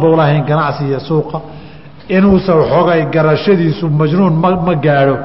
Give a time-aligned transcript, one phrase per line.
[0.00, 1.38] buu lahayn ganacsi iyo suuqa
[2.16, 5.16] inuusan waxoogay garashadiisu majnuun ma ma gaadho.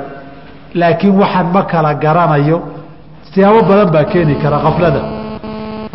[0.79, 2.57] Laakiin waxaan ma kala garanayo
[3.31, 5.01] siyaabo badan baa keeni kara kaflada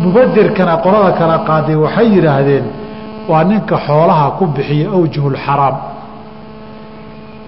[0.02, 2.64] mubadirkana qolada kala qaaday waxay yidhaahdeen
[3.30, 5.76] waa ninka xoolaha ku bixiya awjuhulxaraam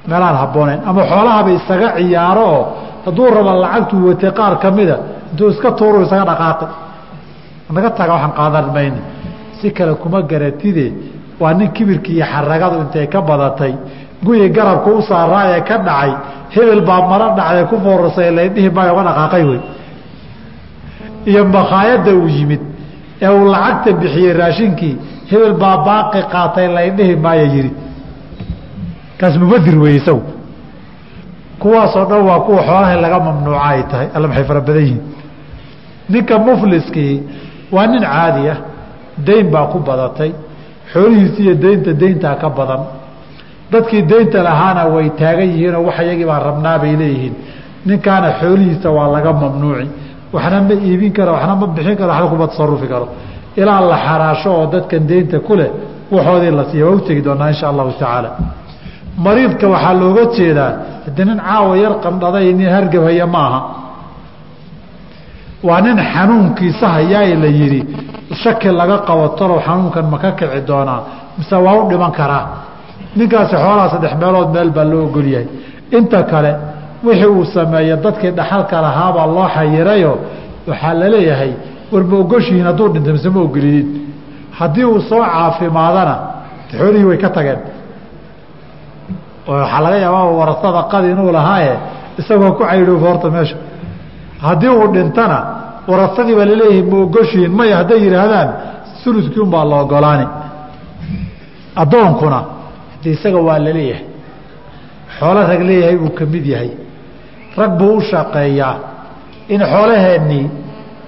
[0.09, 2.63] meelaan habbooneyn ama xoolahaba isaga ciyaaro oo
[3.07, 4.97] hadduu raba lacagtuu watay qaar ka mida
[5.31, 6.67] intuu iska tuuru isaga dhaqaaqi.
[7.75, 9.01] Naga taga waxaan qaadan mayna
[9.63, 10.87] si kale kuma garatide.
[11.41, 13.75] Waa nin kibirkii iyo xaragadu intay ka badatay.
[14.25, 16.13] Guyi garabka u saaraa ee ka dhacay.
[16.55, 19.61] Hebel baa maro dhacday ku foorasay laydhihi maayo uga dhaqaaqay wey.
[21.31, 22.61] Iyo makhaayadda uu yimid.
[23.23, 24.95] Ee uu lacagta bixiyey raashinkii
[25.31, 27.73] hebel baa baaqi qaatay laydhihi maayo yidhi
[29.21, 30.23] kaas mubadir wey isagu
[31.63, 35.03] kuwaasoo dhan waa kuwa xoolaha laga mamnuuca ay tahay alla maxay fara badan yihiin.
[36.13, 37.15] Ninka mufliskii
[37.75, 38.59] waa nin caadi ah
[39.27, 40.31] dayn baa ku badatay
[40.93, 42.83] xoolihiisi iyo daynta dayntaa ka badan.
[43.73, 47.35] Dadkii daynta lahaana way taagan yihiinoo wax iyagii rabnaa bay leeyihiin.
[47.89, 49.89] Ninkaana xoolihiisa waa laga mamnuuci.
[50.35, 53.07] Waxna ma iibin karo waxna ma bixin karo waxna kuma tasarufi karo.
[53.61, 55.71] Ilaa la xaraasho oo dadkan daynta ku leh
[56.15, 58.31] waxoodii la siiya waa u tegi doonaa insha allahu tacaala.
[59.25, 60.71] Mariidka waxaa looga jeedaa
[61.07, 63.61] haddii nin caawa yar qandhaday nin hargabhaya ma aha
[65.69, 67.81] waa nin xanuunkiisa hayaa la yidhi
[68.43, 71.01] shaki laga qabo talow xanuunkan ma ka kici doonaa?
[71.39, 72.45] Mise waa u dhiman karaa?
[73.17, 75.47] Ninkaasi xoolaha saddex meelood meel baa loo ogolyahay.
[75.99, 76.53] Inta kale
[77.05, 80.13] wixii uu sameeya dadkii dhaxalka lahaabaa loo xayirayo.
[80.69, 81.53] Waxaa la leeyahay
[81.93, 83.87] war ma ogoshihiin hadduu dhinta mise ma ogolidin
[84.59, 86.15] haddii uu soo caafimaadana
[86.79, 87.61] xoolihii way ka tageen.
[89.49, 91.73] Waxaa laga yaabaa warasada qadi inuu lahaaye
[92.21, 93.57] isagoo ku caydhoof horta meesha.
[94.47, 95.39] Haddii uu dhintana
[95.91, 98.49] warasadii baa la leeyahay ma ogoshihiin maya hadday yidhaahdaan
[99.09, 100.27] uludkii unbaa la ogolaani.
[101.83, 102.41] Addoonkuna
[103.03, 104.05] de isaga waa la leeyahay
[105.19, 106.71] xoolo rag leeyahay buu ka mid yahay.
[107.61, 108.75] Rag buu u shaqeeyaa.
[109.55, 110.45] In xoolaheennii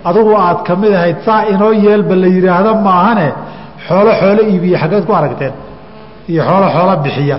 [0.08, 3.28] adugu aad ka mid ahayd saa inoo yeelba la yidhaahdo maahane
[3.86, 5.54] xoolo xoolo iibiye xaggeed ku aragteen.
[6.30, 7.38] Iyo xoolo xoolo bixiya.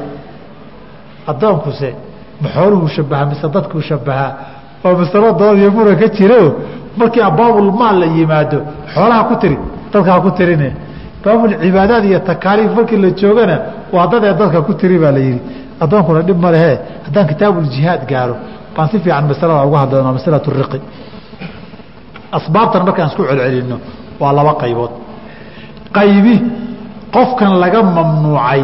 [1.31, 1.89] Addoonkuse
[2.41, 4.31] ma xooluhu shabaha mise dadkuu shabahaa
[4.85, 6.39] oo masalo dood iyo mura ka jiro
[6.99, 8.59] markii abaabulmaal la yimaado
[8.93, 9.57] xoolaha ku tiri
[9.91, 10.69] dadka ha ku tirine.
[11.23, 13.55] Baabulcibaadaad iyo takaaliif markii la joogana
[13.95, 15.41] waa dad ee dadka ku tiri baa la yidhi
[15.83, 16.71] addoonkuna dhib ma lehe
[17.05, 18.35] haddaan kitaabuljihaad gaaro.
[18.75, 20.79] Baan si fiican masalada uga hadlayno masalatu riqi.
[22.37, 23.77] Asbaabtan markaan isku celcelinno
[24.21, 24.91] waa laba qaybood.
[25.97, 26.35] Qaybi
[27.15, 28.61] qofkan laga mamnuucay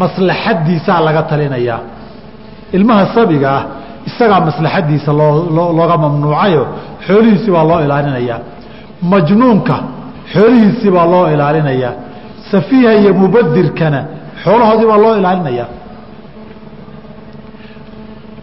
[0.00, 1.80] maslaxadiisaa laga talinayaa.
[2.76, 3.62] Ilmaha sabiga ah
[4.08, 5.32] isagaa maslaxadiisa loo
[5.78, 6.62] looga mamnuucayo
[7.06, 8.38] xoolihiisii baa loo ilaalinayaa
[9.12, 9.74] majnuunka
[10.34, 11.92] xoolihiisii baa loo ilaalinayaa
[12.50, 14.00] safiiha iyo mubadirkana
[14.44, 15.68] xoolahoodii baa loo ilaalinayaa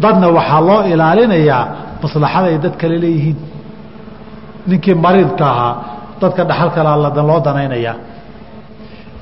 [0.04, 1.64] dadna waxaa loo ilaalinayaa
[2.04, 3.38] maslaxada ay dad kale leeyihiin.
[4.70, 5.74] Ninkii mariidka ahaa
[6.22, 7.96] dadka dhaxal kale aladan loo danaynayaa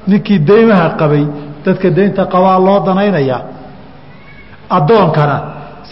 [0.09, 1.23] ninkii deymaha qabay
[1.65, 3.41] dadka deynta qabaa loo danaynayaa
[4.77, 5.37] addoonkana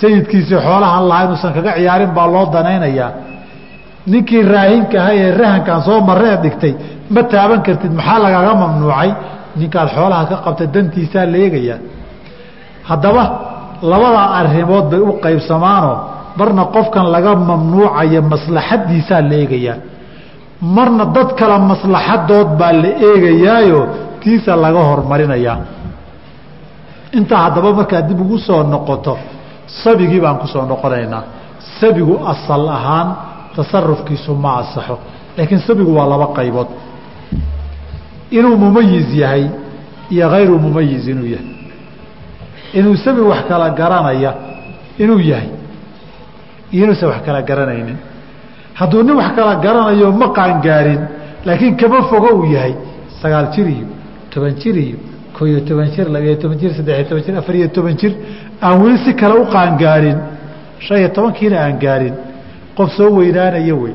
[0.02, 3.12] sayidkiisii xoolahan lahaa inuusan kaga ciyaarin baa loo danaynayaa
[4.12, 6.74] ninkii raahinka ahaa ee rahankan soo maree dhigtay
[7.14, 9.10] ma taaban kartid maxaa lagaga mamnuucay?
[9.60, 11.78] Ninkaad xoolaha ka qabta dantiisaa la eegayaa
[12.90, 13.24] haddaba
[13.92, 15.96] labadaa arrimood bay u qaybsamaanoo
[16.40, 19.78] marna qofkan laga mamnuucayo maslaxadiisaa la eegayaa
[20.76, 23.80] marna dad kale maslaxadood baa la eegayaayo
[24.22, 25.58] tiisa laga hormarinayaa
[27.18, 29.14] intaa haddaba markaad dib ugu soo noqoto
[29.84, 31.24] sabigii baan ku soo noqonaynaa.
[31.80, 33.08] Sabigu asal ahaan
[33.56, 34.96] tasarufkiisu ma asaxo
[35.38, 36.68] laakiin sabigu waa laba qaybood.
[38.31, 39.44] Inuu mumayiz yahay
[40.12, 41.50] iyo hayru mumayiz inuu yahay.
[42.74, 44.31] Inuu sabi wax kala garanaya
[45.00, 45.50] inuu yahay.
[46.74, 47.97] Iyo inuusan wax kala garanaynin.
[48.74, 51.02] Hadduu nin wax kala garanayo ma qaangaarin
[51.46, 52.74] laakiin kama fogo uu yahay.
[53.22, 53.68] Sagaal jir
[54.31, 54.75] toban jir
[55.35, 58.14] koo iyo toban jir labiyo toban jir saddexiyo toban jir afar iyo toban jir
[58.66, 60.17] aan weli si kale u qaangaarin
[60.85, 62.16] shan iyo tobankiina aan gaarin
[62.78, 63.93] qof soo weynaanaya wey.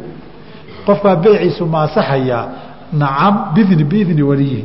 [0.86, 2.44] Qofkaa beeciisu ma asaxayaa
[3.00, 4.62] nacam bidni biidni waliyihi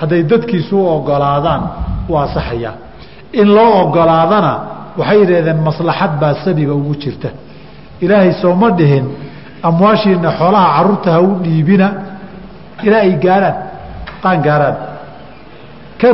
[0.00, 1.62] hadday dadkiisu u ogolaadaan
[2.10, 2.74] u asaxayaa
[3.40, 4.52] in loo ogolaadana
[4.98, 7.28] waxay yidhahdeen maslaxad baa sabiga ugu jirta.
[8.04, 9.04] Ilaahay sooma dhihin
[9.68, 11.86] amwaashiina xoolaha carruurta ha u dhiibina
[12.86, 13.56] ilaa ay gaarhaan
[14.22, 14.76] qaan gaarhaan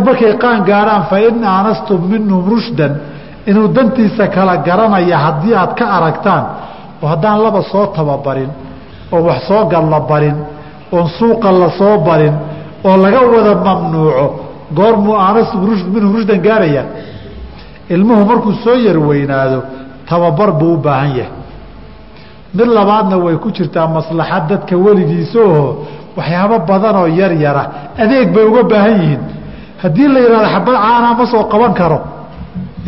[0.07, 2.93] markay qaan gaarhaan fain aanastum minhum rushdan
[3.51, 6.45] inuu dantiisa kala garanaya haddii aad ka aragtaan
[7.03, 8.51] oo haddaan laba soo tababarin
[9.13, 10.37] oon wax soo galla barin
[10.93, 12.35] oon suuqa la soo barin
[12.89, 14.27] oo laga wada mamnuuco
[14.79, 15.51] goormuu anas
[15.95, 16.83] minhu rushdan gaaraya.
[17.95, 19.59] Ilmuhu markuu soo yar weynaado
[20.09, 21.33] tababar buu u baahan yahay.
[22.57, 25.69] Mid labaadna way ku jirtaa maslaxad dadka weligiisaoo
[26.19, 27.63] waxyaabo badanoo yar yara
[28.03, 29.23] adeeg bay uga baahan yihiin
[29.83, 31.99] haddii la yihahdo xabad caanaa ma soo qaban karo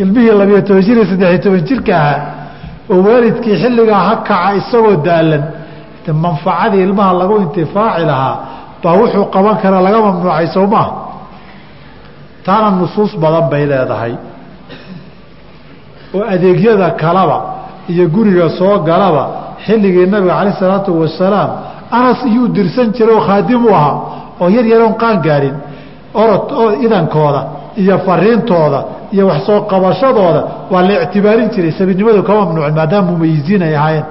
[0.03, 2.21] ilmihii labiyo toban jir iyo saddexiyo toban jirka ahaa
[2.93, 5.43] oo waalidkii xilligaa ha kaca isagoo daalan
[6.25, 8.35] manfacadii ilmaha lagu intifaaci lahaa
[8.83, 10.91] baa wuxuu qaban kara laga mamnuucay soo maaha
[12.47, 14.13] taana nusuus badan bay leedahay.
[16.15, 17.39] Oo adeegyada kalaba
[17.93, 19.25] iyo guriga soo galaba
[19.67, 21.51] xilligii nabiga calayh isalaatu wasalaam
[21.99, 23.95] anas iyuu dirsan jiray oo khaadim u ahaa
[24.41, 25.57] oo yar yaroon qaan gaarin
[26.15, 27.41] orod oo idankooda
[27.77, 33.63] iyo fariintooda iyo wax soo qabashadooda waa la ictibaarin jiray sabinimadu ka mamnuucin maadaama mumayiziin
[33.63, 34.05] ay ahaayeen.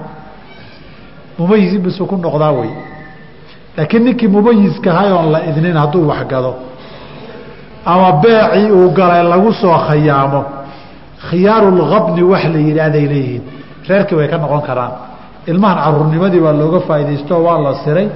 [1.37, 2.69] Mumayiziin bisuu ku noqdaa wey
[3.77, 6.51] laakiin ninkii mumayiska ahay oon la idnin hadduu waxgado
[7.85, 10.41] ama beecii uu galay lagu soo khayaamo
[11.29, 13.43] khiyaarulkabni wax la yidhaahday leeyihiin.
[13.89, 14.91] Reerkii way ka noqon karaan.
[15.47, 18.07] Ilmahan caruurnimadii baa looga faa'iidaysto waa la siray.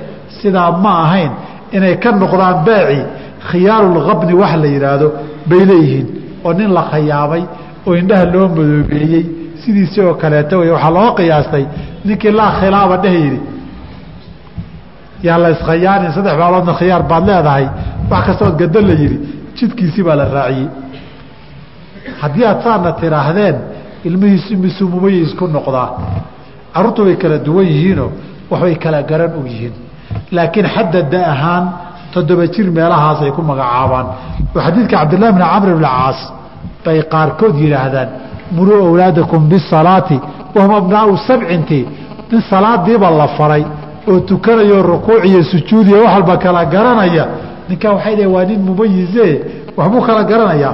[0.42, 1.32] Sidaa ma ahayn
[1.76, 3.04] inay ka noqdaan beecii
[3.50, 5.08] khiyaarulkabni wax la yidhaahdo
[5.50, 6.08] bay leeyihiin.
[6.46, 7.44] Oo nin la khayaamay
[7.88, 9.24] oo indhaha loo madoobeeyey.
[9.62, 11.66] Sidiisi oo kaleeto wey waxaa loo qiyaastay.
[12.06, 13.40] Ninkii laa khilaaba dheh yidhi
[15.28, 17.66] yaa la iskhayaanin saddex baaloodna khiyaar baad leedahay.
[18.12, 19.18] Wax kastood gado la yidhi
[19.58, 20.68] jidkiisii baa la raaciyey.
[22.22, 23.56] Haddii aad saana tidhaahdeen
[24.08, 25.90] ilmihiisu misuu mumayis ku noqdaa.
[26.74, 28.10] Carruurtu way kala duwan yihiinoo
[28.52, 29.74] waxbay kala garan og yihiin.
[30.36, 31.66] Laakiin xadda da ahaan
[32.14, 34.06] toddoba jir meelahaas ay ku magacaabaan.
[34.66, 36.20] Xadiidka cabdillahi bni camr bni caas.
[36.86, 38.10] Bay qaarkood yidhaahdaan
[38.56, 40.18] muruu awlaadakum bisalaati
[40.56, 41.80] wahum abnaau sabcinti
[42.32, 43.64] nin salaadiiba la faray
[44.10, 47.26] oo tukanayo rukuuc iyo sujuud iyo wax walba kala garanaya.
[47.70, 49.28] Ninkaa waxay dhaheen waa nin mumayise
[49.78, 50.74] waxbuu kala garanayaa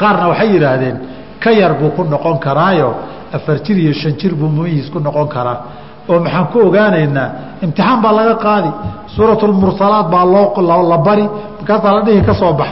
[0.00, 0.96] qaarna waxay yidhaahdeen
[1.42, 2.90] ka yar buu ku noqon karaayo
[3.36, 5.58] afar jir iyo shan jir buu mumayis ku noqon karaa
[6.10, 7.28] oo maxaan ku ogaanaynaa
[7.64, 8.70] imtixaan baa laga qaadi
[9.14, 11.26] suuratulmursalaat baa loo la bari
[11.58, 12.70] markaasaa la dhihi ka soo bax.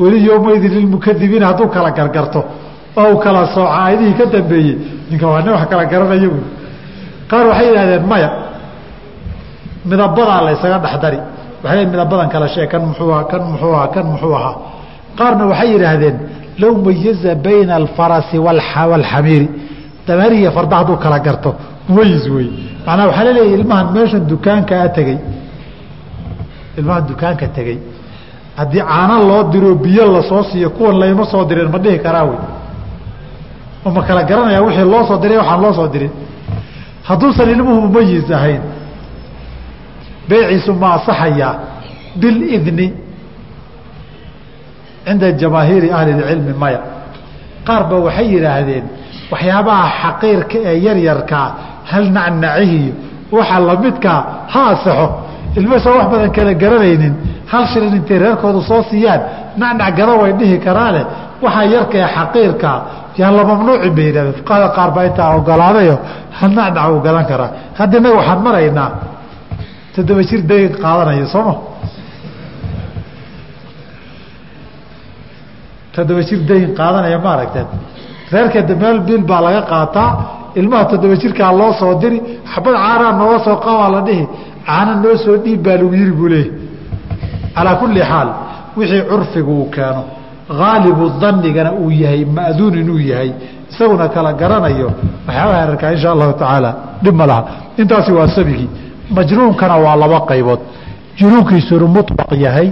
[0.00, 2.40] Weli yowmaydin lilmukadibiin hadduu kala gargarto
[2.96, 4.76] oo uu kala sooca aayadihii ka dambeeyey
[5.10, 6.46] ninka waa nin wax kala garanaya buui
[7.30, 8.30] qaar waxay yidhahdeen maya
[9.90, 10.52] midabadaa la
[10.84, 11.18] dhexdari
[11.64, 14.54] waxay midabadan kala sheeg kan muxuu ahaa kan muxuu ahaa kan muxuu ahaa.
[15.18, 16.16] Qaarna waxay yidhaahdeen
[16.62, 19.48] low mayaza bayna alfarasi waalxamiiri
[20.06, 21.50] dameerihiiyo farda hadduu kala garto.
[21.88, 22.48] Mumayis wey
[22.86, 25.18] macnaa waxaa laleeyahy ilmahan meeshan dukaankaa tegey.
[26.78, 27.78] Ilmahan dukaanka tegey.
[28.58, 32.24] Haddii caano loo diro biyo la soo siiyo kuwan layma soo direen ma dhihi karaa
[32.24, 32.38] wey
[33.94, 36.10] ma kala garanaya wixii loo soo diray waxaan loo soo dirin.
[37.08, 38.62] Hadduusan ilmuhu mumayis ahayn
[40.28, 41.52] beeciisu ma asaxayaa
[42.20, 42.86] bilidni
[45.06, 46.80] cinda jamaahiiri ahli اcilmi maya.
[47.66, 48.84] Qaar ba waxay yidhaahdeen
[49.34, 51.48] waxyaabaha xaqiirka ee yaryarkaa
[51.90, 52.92] hal nacnacihiyo
[53.36, 54.20] waxa lamidkaa
[54.52, 55.06] ha asaxo
[55.58, 57.14] ilmasoo wax badan kala garanaynin
[57.52, 59.20] hal shilin intay reerkoodu soo siiyaan
[59.60, 61.02] nacnac gado way dhihi karaane.
[61.44, 62.78] Waxaa yarka ee xaqiirkaa
[63.20, 65.96] yaan la mamnuucin bay yidhahdeen fuqahada qaar baa intaa ogolaadayo
[66.38, 67.50] hal nacnac uu gadan karaa.
[67.78, 68.90] Hadda innaga waxaan maraynaa
[69.94, 71.54] toddoba jir dayn qaadanaya sooma
[75.94, 77.32] toddoba jir dayn qaadanaya ma
[78.38, 80.10] aragteen reerkeeda meel bil baa laga qaataa.
[80.60, 82.18] Ilmaha toddoba jirkaa loo soo diri.
[82.52, 84.24] Xabad caanaa nooga soo qabaa la dhihi.
[84.66, 86.50] Caana noo soo dhiib baa lagu yiri buu leeyahy
[87.56, 88.28] calaa kulli xaal
[88.76, 90.02] wixii curfigu uu keeno
[90.60, 93.30] haalibu danigana uu yahay ma'duun inuu yahay
[93.70, 94.88] isaguna kala garanayo
[95.26, 96.70] waxyaabaha arkaa insha allahu tacaala
[97.04, 97.42] dhib ma laha.
[97.80, 98.68] Intaasi waa sabigii
[99.16, 100.60] majnuunkana waa laba qaybood.
[101.18, 102.68] Junuunkiisunu muطbaq yahay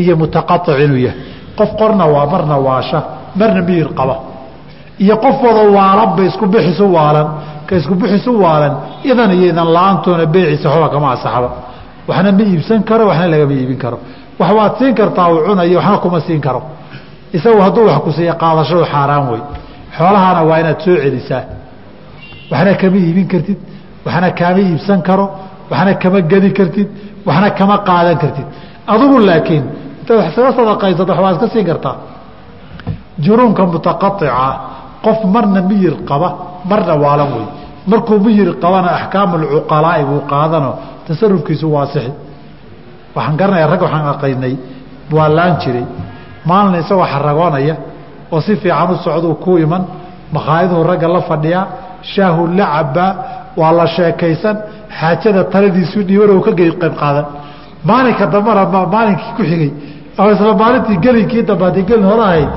[0.00, 1.18] iyo mutaqaic inuu yahay.
[1.58, 2.98] Qof qorna waa marna waasha
[3.38, 4.14] marna miyir qaba
[5.04, 7.28] iyo qof wada waalanba isku bixisu waalan
[7.66, 8.72] ka isku bixisu waalan
[9.10, 11.48] idan iyo idan la'aantoona beeciisa kama asaxba
[12.08, 13.98] waxna ma iibsan karo waxna lagama iibin karo.
[14.40, 16.60] Wax waad siin kartaa uu cunayo waxna kuma siin karo.
[17.36, 19.42] Isagu hadduu wax ku siiya qaadashadu xaaraan wey
[19.96, 21.42] xoolahana waa inaad soo celisaa.
[22.50, 23.58] Waxna kama iibin kartid
[24.06, 25.24] waxna kaama iibsan karo
[25.70, 26.88] waxna kama gedi kartid
[27.28, 28.46] waxna kama qaadan kartid.
[28.92, 29.64] Adigu laakiin
[30.00, 31.96] intaad wax isaga sadaqaysato waxbaad iska siin kartaa.
[33.24, 34.26] Juruunka mutaqaica
[35.04, 36.28] qof marna miyir qaba
[36.70, 37.46] marna waalan wey
[37.90, 40.70] markuu miyir qabana axkaam alcuqalaa'i buu qaadano
[41.06, 42.12] tasarufkiisu waasixi
[43.16, 44.54] waxaan garanaya rag waxaan aqaynay
[45.16, 45.84] waa laan jiray.
[46.48, 47.74] Maalina isagoo xaragoonaya
[48.32, 49.82] oo si fiican u socduu ku iman
[50.34, 51.64] makhaayaduu ragga la fadhiyaa
[52.12, 53.10] shaahu la cabaa
[53.60, 54.56] waa la sheekaysan
[54.98, 57.26] xaajada taladiisu dhiiban oo ka qayb qaadan.
[57.88, 58.62] Maalinka dambana
[58.94, 59.70] maalinkii ku xigay
[60.18, 62.48] ama isla maalintii gelinkii dambe haddii gelin hore ahayd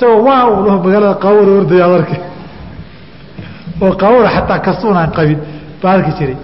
[0.00, 2.06] isagoo waa uu dhaho magaalada qaawada ordaya ad
[3.82, 5.38] oo qaawada xataa kastuunaan qabin
[5.82, 6.36] baa arki jiray.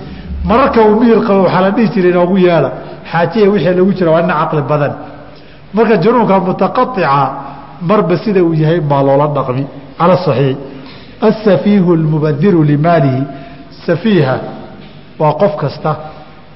[0.45, 2.71] Mararka uu mihir qabo waxaa la dhihi jiray inoogu yeela
[3.13, 4.93] xaajiya wixii lagu jira waa ina caqli badan.
[5.75, 7.31] Marka junuunka mutaqaica
[7.81, 9.67] marba sida uu yahay baa loola dhaqmi.
[9.99, 10.57] Cala saxiix.
[11.21, 13.23] Asafiihu almubadiru limaalihi
[13.87, 14.37] safiiha
[15.19, 15.97] waa qof kasta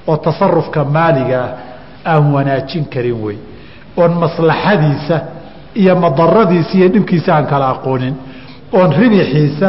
[0.07, 3.37] oo tasarufka maaliga ah aan wanaajin karin wey
[3.97, 5.40] oon maslaxadiisa
[5.75, 8.15] iyo madaradiisa iyo dhibkiisa aan kala aqoonin
[8.77, 9.67] oon ribixiisa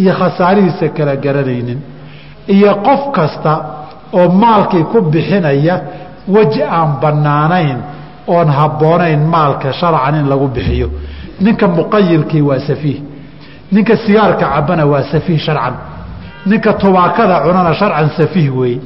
[0.00, 1.78] iyo khasaarihiisa kala garanaynin
[2.54, 3.52] iyo qof kasta
[4.18, 5.74] oo maalkii ku bixinaya
[6.34, 7.78] weji aan bannaanayn
[8.34, 10.88] oon habboonayn maalka sharcan in lagu bixiyo.
[11.44, 12.98] Ninka muqayilkii waa safiih
[13.74, 15.74] ninka sigaarka cabana waa safiih sharcan
[16.50, 18.80] ninka tubaakada cunana sharcan safiih weeye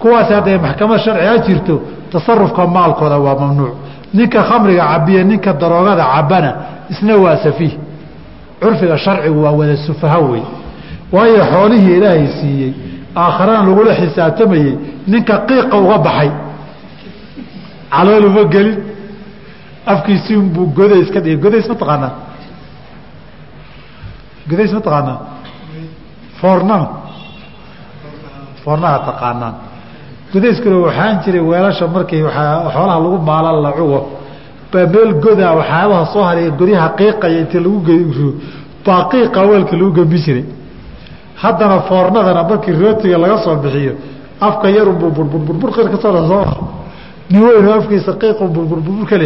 [0.00, 1.74] kuwaas hadday maxkamad sharciga jirto
[2.12, 3.74] tasarufka maalkooda waa mamnuuc
[4.16, 6.50] ninka khamriga cabiya ninka daroogada cabana
[6.92, 7.74] isna waa safiih
[8.60, 10.42] curfiga sharcigu waa wada sufaha wey
[11.14, 12.72] waayo xoolihii ilaahay siiyey
[13.22, 14.72] aakharana lagula xisaabtamayey
[15.12, 16.30] ninka qiiqa uga baxay.
[17.96, 18.78] Calooluma gelin.
[19.92, 21.38] Afkiisii unbuu godays ka dhigay.
[21.44, 22.12] Godays ma taqaanaa?
[24.50, 25.18] Godays ma taqaanaa?
[26.40, 26.86] Foornana
[28.64, 29.54] foornaha taqaanaan
[30.36, 32.22] godayskuna waxaan jiray weelasha markii
[32.74, 34.00] xoolaha lagu maalan la cugo
[34.72, 37.78] baa meel godaa waxyaabaha soo haray godyaha qiiqaya inta lagu
[38.86, 40.44] baa qiiqa weelka lagu gembi jiray.
[41.42, 43.92] Haddana foornadana markii rootiga laga soo bixiyo
[44.40, 46.44] afka yarunbuu burburburbur ka soo soo
[47.30, 49.16] nin afkiisa qiiqu burburburbur ka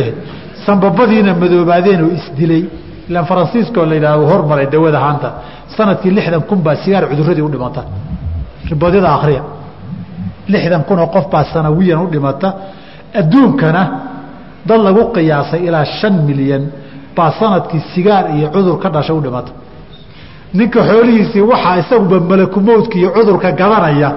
[0.66, 2.64] sanbabadiina madoobaadeen oo isdilay.
[3.08, 5.28] Ilaan faransiiskoo la yidhahdo hormaray dawada haanta.
[5.76, 7.82] Sanadkii lixdan kun baa sigaar cuduradii u dhimata.
[8.70, 9.42] Riboodyada akhriya
[10.52, 12.48] lixdan kun oo qof baa sanawiyan u dhimata
[13.20, 13.82] adduunkana
[14.68, 16.62] dad lagu qiyaasay ilaa shan milyan
[17.16, 19.52] baa sannadkii sigaar iyo cudur ka dhasha u dhimata.
[20.58, 24.08] Ninka xoolihiisii waxaa isaguba malakumowdka iyo cudurka gadanaya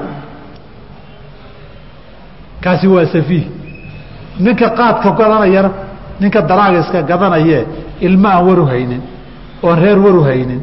[2.63, 3.45] kaasi waa safiih.
[4.39, 5.69] Ninka qaadka gadanayana
[6.21, 7.59] ninka daraagiska gadanaye
[8.07, 9.01] ilmo aan waru haynin
[9.63, 10.61] oon reer waru haynin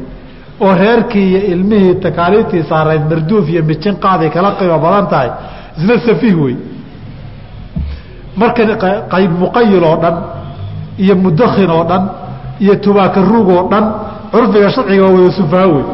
[0.65, 5.29] oo reerkii iyo ilmihii takaaliiftii saarayd marduuf iyo mijin qaaday kala qiimo badan tahay
[5.77, 6.55] isna safiih wey
[8.35, 8.63] marka
[9.13, 10.15] qayb muqayil oo dhan
[11.03, 12.03] iyo mudakhin oo dhan
[12.63, 13.85] iyo tubaaka ruug oo dhan
[14.31, 15.85] curfiga sharciga waa wada sufaha wey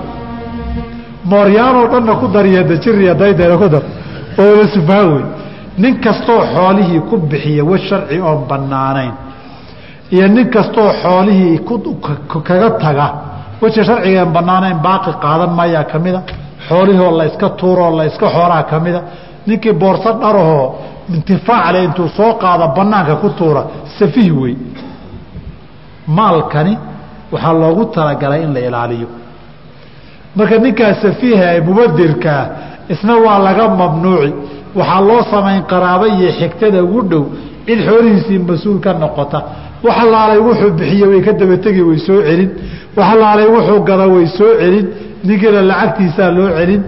[1.31, 3.83] mooryaanoo dhanna ku dariya dajiriya daydeena ku dar
[4.39, 5.23] oo wada sufaha wey
[5.77, 9.13] nin kastoo xoolihii ku bixiya wa sharci oon bannaanayn
[10.11, 11.59] iyo nin kastoo xoolihii
[12.47, 13.07] kaga taga
[13.61, 16.21] weji sharcigaan bannaanayn baaqi qaadan maayaa ka mida?
[16.67, 19.01] Xoolihoo layska tuuroo layska xoolaa ka mida
[19.47, 20.65] ninkii boorso dharahoo
[21.15, 23.61] intifaacle intuu soo qaado bannaanka ku tuura
[23.97, 24.55] safiih wey
[26.07, 26.77] maalkani
[27.31, 29.07] waxaa loogu talagalay in la ilaaliyo.
[30.35, 32.43] Marka ninkaa safiiha ee mubadirkaa
[32.89, 34.33] isna waa laga mamnuuci.
[34.75, 37.23] Waxaa loo samayn qaraaba iyo xigtada ugu dhow
[37.65, 39.39] cid xoolihiisii mas'uul ka noqota.
[39.83, 39.97] Wax
[40.47, 42.49] wuxuu bixiye way ka dabategi way soo celin.
[42.95, 43.09] Wax
[43.55, 44.87] wuxuu gada way soo celin.
[45.23, 46.81] Ninkiina lacagtiisaa loo celin.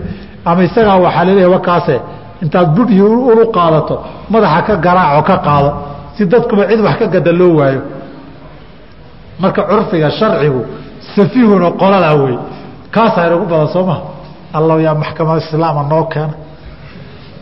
[0.45, 1.95] Ama isagaa waxaa la leeyahay wakaase
[2.43, 3.96] intaad budhii ulu qaadato
[4.34, 5.69] madaxa ka garaaco ka qaado
[6.15, 7.81] si dadkuba cid wax ka gada loo waayo.
[9.41, 10.62] Marka curfiga sharcigu
[11.15, 12.36] safiihuna qoladaa wey
[12.96, 14.01] kaasaa inagu badan soo maha
[14.58, 16.36] allow yaa maxkamada islaama noo keena.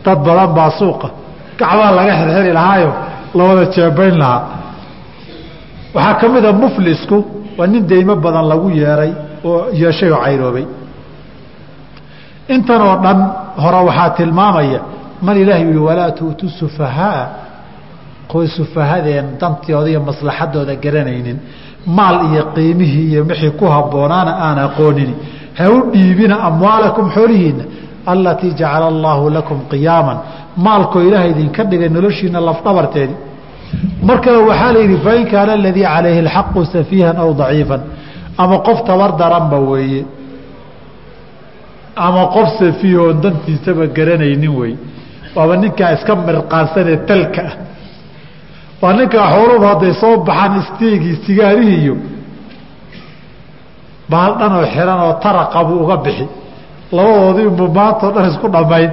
[0.06, 1.08] Dad badan baa suuqa.
[1.60, 2.89] Gacbaa laga xirxiri lahaayo
[3.38, 4.42] lawada jeebayn lahaa.
[5.96, 7.18] Waxaa ka mid a muflisku
[7.58, 9.12] waa nin deymo badan lagu yeeray
[9.50, 10.66] oo yeeshay oo cayroobay.
[12.54, 13.20] Intan oo dhan
[13.63, 14.79] hore waxaa tilmaamaya
[15.21, 17.23] man ilaahay yihi walaa tu'tu sufahaa.
[18.31, 21.37] Qoy sufahadeen dantooda iyo maslaxadooda garanaynin.
[21.97, 25.13] Maal iyo qiimihii iyo wixii ku habboonaana aan aqoonini.
[25.57, 27.63] Ha u dhiibina amwaalakum xoolihiinna
[28.05, 30.17] alatii jacala allaahu lakum qiyaaman.
[30.65, 33.17] Maalkoo ilaahay idinka dhigay noloshiina lafdhabarteedii
[34.07, 34.17] mar
[34.49, 37.81] waxaa la yidhi fain kaana aladii calayhi alxaqu safiihan aw daciifan.
[38.37, 40.05] Ama qof tabar daranba weeye
[42.06, 44.74] ama qof safiihoon dantiisaba garanaynin wey
[45.36, 47.54] waaba ninkaa iska mirqaansanee talka ah.
[48.82, 51.96] Waa ninkaa xooluhu hadday soo baxaan isteegii sigaarihii iyo
[54.12, 56.25] bahal dhanoo xiran oo taraqa buu uga bixi.
[56.96, 58.92] Labadoodiibu maantao dhan isku dhammayn.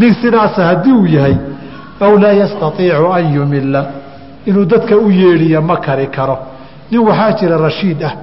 [0.00, 1.36] Nin sidaasa haddii uu yahay
[2.04, 3.80] aw laa yastaiicu an yumila
[4.48, 6.36] inuu dadka u yeedhiya ma kari karo.
[6.90, 8.14] Nin waxaa jira rashiid ah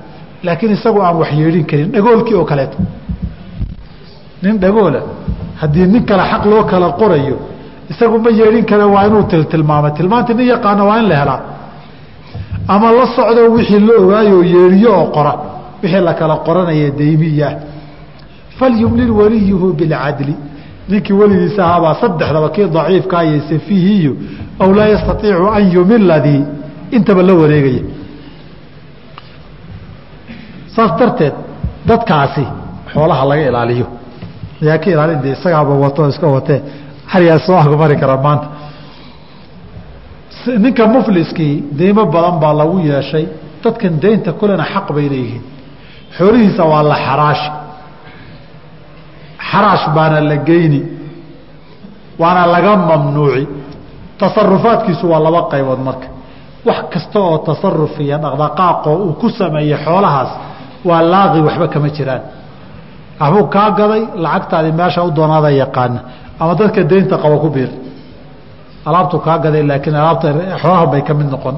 [0.45, 2.77] laakiin isagu aan wax yeedhin karin dhagoolkii oo kaleeto
[4.43, 5.01] nin dhagoola
[5.61, 7.35] haddii nin kale xaq loo kala qorayo
[7.91, 11.39] isagu ma yeedhin kare waa inuu tiltilmaamay tilmaantii nin yaqaana waa in la helaa.
[12.73, 15.33] Ama la socdo wixii la ogaayo yeedhiyo oo qora.
[15.83, 17.53] Wixii la kala qoranaya daymiyaah
[18.59, 20.33] falyumlil waliyuhu bilcadli
[20.89, 24.11] ninkii weligiisa ahaabaa saddexdaba kii daciifkaa iyo safiihiyo
[24.63, 26.41] aw laa yastaiicu an yumiladii
[26.95, 27.83] intaba la wareegaya.
[30.75, 31.33] Saas darteed
[31.89, 32.43] dadkaasi
[32.93, 33.87] xoolaha laga ilaaliyo
[34.63, 36.59] ayaa ka ilaalin de isagaaba wato iska watee
[37.11, 38.47] xarigaa soo agmari kara maanta.
[40.63, 43.25] Ninka mufliskii deymo badan baa lagu yeeshay
[43.63, 45.43] dadkan deynta kulena xaq bay leeyihiin.
[46.17, 47.49] Xoolihiisa waa la xaraashi
[49.51, 50.81] xaraash baana la geyni.
[52.21, 53.43] Waana laga mamnuuci.
[54.19, 56.07] Tasarufaadkiisu waa laba qaybood marka.
[56.67, 60.29] Wax kasta oo tasaruf iyo dhaqdhaqaaqoo uu ku sameeyey xoolahaas
[60.89, 62.21] waa laaqi waxba kama jiraan
[63.19, 65.99] waxbuu kaa gaday lacagtaadi meesha u doonaada yaqaana
[66.41, 67.69] ama dadka deynta qabo ku biir.
[68.87, 70.27] Alaabtu kaa gaday laakiin alaabta
[70.61, 71.55] xoolaha bay ka mid noqon.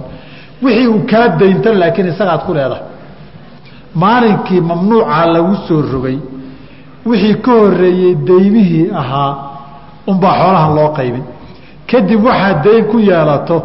[0.64, 2.84] Wixii uu kaa daynta laakiin isagaad ku leedahay.
[4.02, 6.18] Maalinkii mamnuuca lagu soo rogay
[7.10, 9.32] wixii ka horeeyey daymihii ahaa
[10.12, 11.24] unbaa xoolahan loo qaybin.
[11.90, 13.56] Kadib waxaad dayn ku yeelato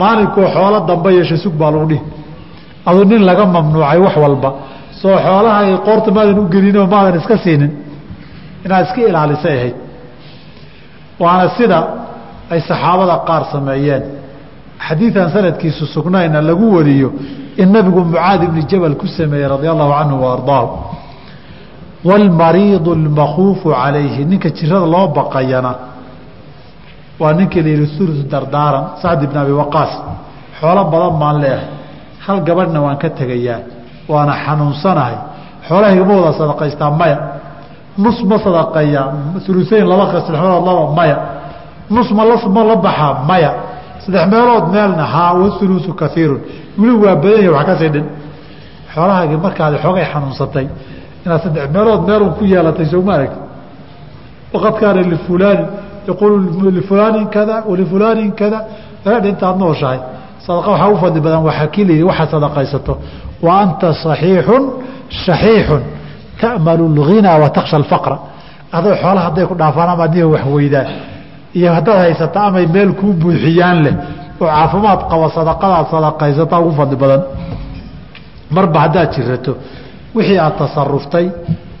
[0.00, 2.02] maalinkuu xoolo damba yeesha sug baa lagu dhihi.
[2.88, 4.50] Aduu nin laga mamnuucay wax walba
[5.00, 7.72] soo xoolaha qoorta maadan u gelinoo maadan iska siinin.
[8.64, 9.76] Inaad iska ilaalisay ahayd.
[11.22, 11.78] Waana sida
[12.52, 14.02] ay saxaabada qaar sameeyeen.
[14.86, 17.08] Xadiian sanadkiisu sugnayna lagu wariyo
[17.62, 20.68] in nabigu mucaad ibni jabal ku sameeyey radia allahu canhu wa ardaahu
[22.08, 25.72] wاlmariidu اlmakuufu calayhi ninka jirada loo baqayana.
[27.20, 29.92] Waa ninkii la yihi ulu dardaaran sacd ibn abi waqaas.
[30.58, 31.68] Xoolo badan baan leehay
[32.24, 33.60] hal gabadhna waan ka tegayaa
[34.08, 35.16] waana xanuunsanahay.
[35.68, 37.18] Xoolahayga ma wada sadaqaystaa maya.
[37.98, 39.06] Nus ma sadaqeeyaa
[39.48, 41.16] uluseyn laba sadexmeelood laba maya.
[41.90, 42.24] Nus ma
[42.64, 43.52] la baxaa maya.
[44.04, 46.40] Saddex meelood meelna haa waulusu kaiirun
[46.78, 48.06] weli waa badan yahi wax ka sii dhin.
[48.94, 50.66] Xoolahaagii markaad xoogay xanuunsatay
[51.24, 53.32] inaad saddex meelood meelun ku yeelatay sooma arag.
[54.52, 55.64] Waqad kaana lifulaani
[56.08, 58.58] yaquulu lifulaanin kada walifulaanin kada.
[59.30, 60.00] Intaad nooshahay.
[60.46, 61.42] Sadaqa waxaa u fadli badan
[61.74, 62.94] kii layidhi waxaad sadaqaysato
[63.44, 64.62] wa anta صaxiixun
[65.24, 65.82] shaxiixun
[66.40, 68.16] ta'malu اlghinaa wa taksha alfaqra
[68.76, 70.88] adoo xoolaha hadday ku dhaafaan ama adiga wax weydaan
[71.58, 73.94] iyo haddaad haysata amay meel kuu buuxiyaan leh
[74.42, 77.22] oo caafimaad qaba sadaqadaad sadaqaysataa ugu fadli badan
[78.56, 79.52] marba haddaad jirato
[80.16, 81.26] wixii aad tasaruftay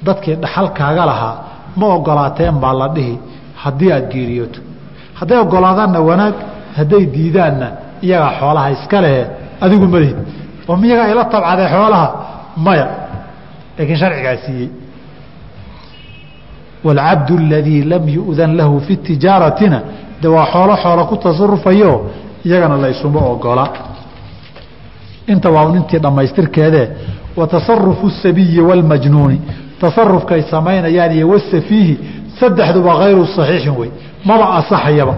[0.06, 1.34] dadkii dhaxalkaaga lahaa
[1.78, 3.14] ma ogolaateen baa la dhihi
[3.62, 4.60] haddii aad geeriyooto
[5.18, 6.34] hadday ogolaadaanna wanaag
[6.78, 7.68] hadday diidaanna
[8.06, 9.22] iyagaa xoolaha iska lehe
[9.64, 10.18] adigu malihid
[10.69, 12.07] oo miyagaa ila tabcadee xoolaha
[12.65, 12.87] maya
[13.77, 14.69] laakiin sharcigaa siiyey
[16.85, 19.79] wاlcabd اladii lam yu'dan lahu fi tijaaratina
[20.21, 21.91] de waa xoolo xoolo ku tasarufayo
[22.45, 23.65] iyagana laysuma ogola
[25.27, 26.87] inta waa intii dhammaystirkeedee
[27.37, 29.37] wa tasarufu الsabiyi wاlmajnuuni
[29.81, 31.93] tasarufkay samaynayaan iyo wasafiihi
[32.39, 33.89] saddexduba hayru صaxiixin wey
[34.25, 35.13] maba asaxayaba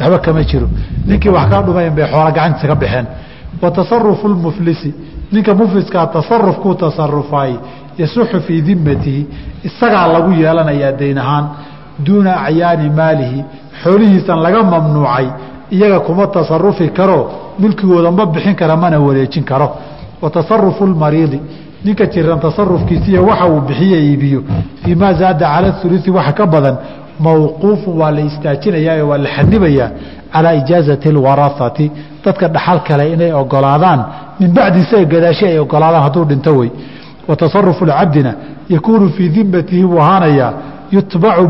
[0.00, 0.68] waxba kama jiro
[1.08, 3.06] ninkii wax kaa dhumayn bay xoola gacantiisa ka baxeen
[3.61, 4.93] wa tasarufu اlmuflisi
[5.31, 7.53] ninka mufliskaa tasaruf ku tasarufaay
[7.97, 9.21] yasuxu fii dimatihi
[9.63, 11.45] isagaa lagu yeelanayaa dayn ahaan
[12.05, 13.43] duuna acyaani maalihi
[13.83, 15.27] xoolihiisan laga mamnuucay
[15.71, 17.19] iyaga kuma tasarufi karo
[17.59, 19.67] milkigooda ma bixin kara mana wareejin karo.
[20.21, 21.39] Wa tasarufu lmariidi.
[21.85, 24.43] Ninka jiran tasarufkiisiiyo waxa uu bixiye iibiyo.
[24.83, 26.75] Fii maa zaada cala ulusi waxa ka badan
[27.25, 29.89] mawquufun waa la istaajinayaa waa la xanibayaa
[30.33, 31.85] calaa ijaazati اlwaraati
[32.25, 33.99] dadka dhaxal kale inay ogolaadaan
[34.39, 36.69] min bacdi isaga gadaashi ay ogolaadaan hadduu dhinto wey.
[37.27, 38.31] Wa tasarufu cabdina
[38.69, 40.51] yakuunu fii dimatihi buu ahaanayaa
[40.91, 41.47] yutbacu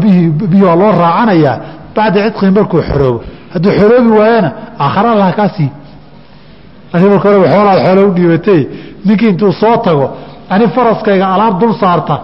[0.52, 1.56] bihi waa loo raacanayaa
[1.96, 3.20] bacda cidqihi markuu xoroobo.
[3.54, 4.50] Hadduu xoroobi waayana
[4.84, 5.70] aakhara laha kaa sii
[6.94, 8.62] adi marka hore xoolaad xoolo u dhiibatay
[9.06, 10.06] ninkii intuu soo tago
[10.50, 12.16] ani faraskayga alaab dul saarta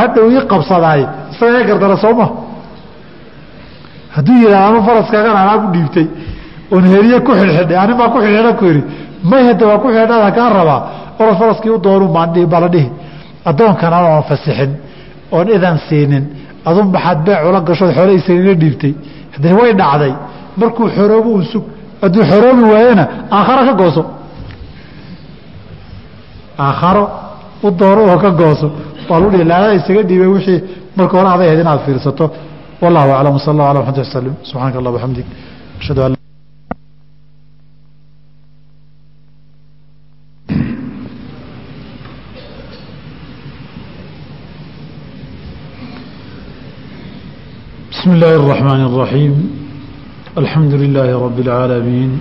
[0.00, 2.26] hadhow ii qabsadaay isaga ee gardara sooma
[4.14, 6.06] hadduu yidhahda anu faraskaagan alaab u dhiibtay.
[6.72, 7.76] Oon heriye ku xidhxidhay.
[7.84, 8.82] Ani baa ku xidhxidhan ku yidhi
[9.30, 10.80] may hadda waa ku xidhxidhada kaa rabaa?
[11.20, 12.06] Oras faraskii u doonu
[12.52, 12.88] baa la dhihi.
[13.50, 14.70] Addoonkana oon fasixin
[15.34, 16.24] oon idan siinin.
[16.68, 18.92] Adun baxaad beec ula gashood xoole isagaga dhiibtay.
[19.34, 20.12] Haddee way dhacday
[20.60, 21.64] markuu xoroobo un sug
[22.02, 23.04] hadduu xoroobi waayena
[23.36, 24.02] aakharo ka gooso.
[26.58, 27.04] Aakharo
[27.66, 28.68] u doono oo ka gooso.
[29.08, 30.58] Waa lu dhihi laagada isaga dhiibay wixii
[30.96, 32.24] marka hore aday ahayd inaad fiirsato
[32.83, 35.25] wallahu aclam sal allah ala maxamad wslim subxaanaka allah bxamdig
[35.81, 36.13] ashhadu an
[47.91, 49.33] بسم الله الرحمن الرحيم
[50.37, 52.19] الحمد لله رب العالمين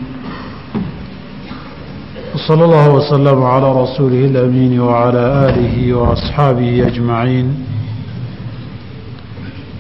[2.34, 7.46] وصلى الله وسلم على رسوله الأمين وعلى آله وأصحابه أجمعين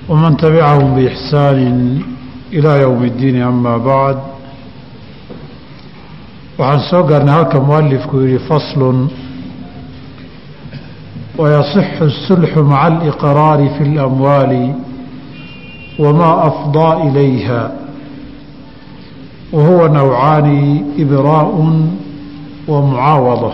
[0.08, 1.58] ومن تبعهم بإحسان
[2.52, 4.16] إلى يوم الدين أما بعد
[6.58, 8.80] waxaan soo gaarnay halka mualifku yihi fasl
[11.38, 14.52] ويصح السلح مع الإقرار في الأموال
[15.98, 17.72] وما أفضى إليها
[19.52, 20.48] وهو نوعان
[20.98, 21.48] إبراء
[22.68, 23.52] ومعاوضة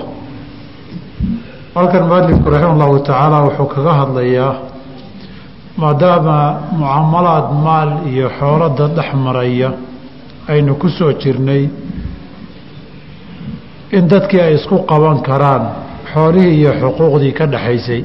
[1.74, 4.54] halkan mualifku raxima اllahu tacaala wuxuu kaga hadlayaa
[5.77, 6.37] maadaama
[6.77, 9.69] mucaamalaad maal iyo xoolada dhex maraya
[10.47, 11.63] aynu ku soo jirnay
[13.97, 15.63] in dadkii ay isku qaban karaan
[16.13, 18.01] xoolihii iyo xuquuqdii ka dhexaysay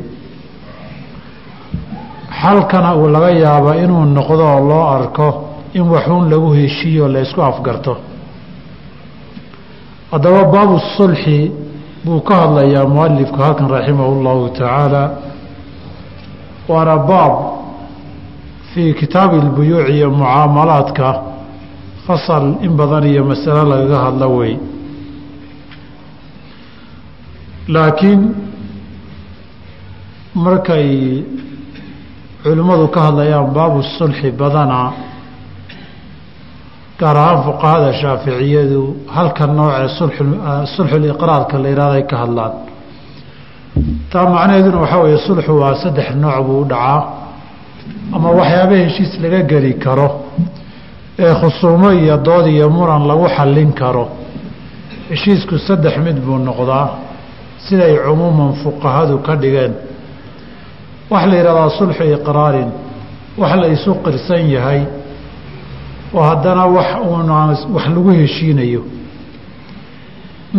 [2.43, 5.29] xalkana uu laga yaaba inuu noqdo oo loo arko
[5.75, 7.97] in waxuun lagu heshiiyo la ysku afgarto.
[10.11, 11.53] Haddaba baabu sulxi
[12.05, 15.03] buu ka hadlayaa mualifku halkan raximahu llahu tacaala
[16.69, 17.35] waana baab
[18.75, 21.09] fii kitaabi lbuyuuci iyo mucaamalaadka
[22.07, 24.55] fasal in badan iyo masalo lagaga hadlo wey
[27.75, 28.23] laakiin
[30.45, 30.89] markay
[32.43, 34.89] culimmadu ka hadlayaan baabu sulxi badanaa
[37.01, 38.83] gaar ahaan fuqahada shaaficiyadu
[39.17, 39.89] halka noocee
[40.77, 42.53] sulxuliqraarka la yihahday ka hadlaan
[44.13, 46.99] taa macnaheeduna waxaa weeye sulxu waa saddex nooc buu u dhacaa
[48.15, 50.09] ama waxyaaba heshiis laga geli karo
[51.25, 54.05] ee khusuumo iyo dood iyo muran lagu xallin karo
[55.11, 56.87] heshiisku saddex mid buu noqdaa
[57.67, 59.73] siday cumuuman fuqahadu ka dhigeen.
[61.11, 62.71] Waxa la yidhahdaa sulxu iqraarin
[63.41, 64.81] wax la isu qirsan yahay
[66.17, 67.35] oo haddana wax uuna
[67.75, 68.83] wax lagu heshiinayo.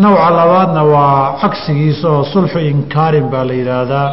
[0.02, 4.08] Nawca labaadna waa cagsigiisa oo sulxu inkaarin baa la yidhaahdaa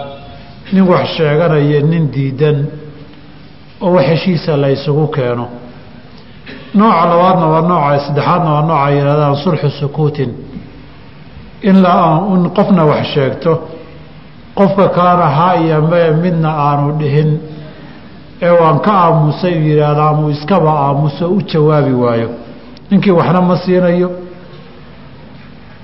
[0.72, 2.58] nin wax sheeganaya nin diidan
[3.80, 5.46] oo wax heshiisa la ysugu keeno.
[6.74, 10.30] Nooca labaadna waa nooca saddexaadna waa nooca yidhahdaan sulxu sukuutin.
[11.62, 11.94] In la
[12.34, 13.52] in qofna wax sheegto
[14.58, 17.30] qofka kalena haa iyo mee midna aanu dhihin
[18.42, 22.28] ee waan ka aamusay u yidhaahda iskaba aamuso u jawaabi waayo.
[22.90, 24.10] Ninkii waxna ma siinayo.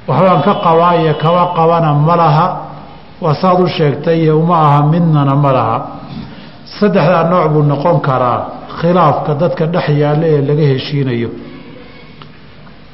[0.08, 2.46] Waxbaan ka qabaa iyo kaba qabana ma laha.
[3.20, 5.76] Waa saad u sheegtay iyo uma aha midnana ma laha
[6.80, 8.38] saddexdaa nooc buu noqon karaa
[8.80, 11.28] khilaafka dadka dhex yaalla ee laga heshiinayo.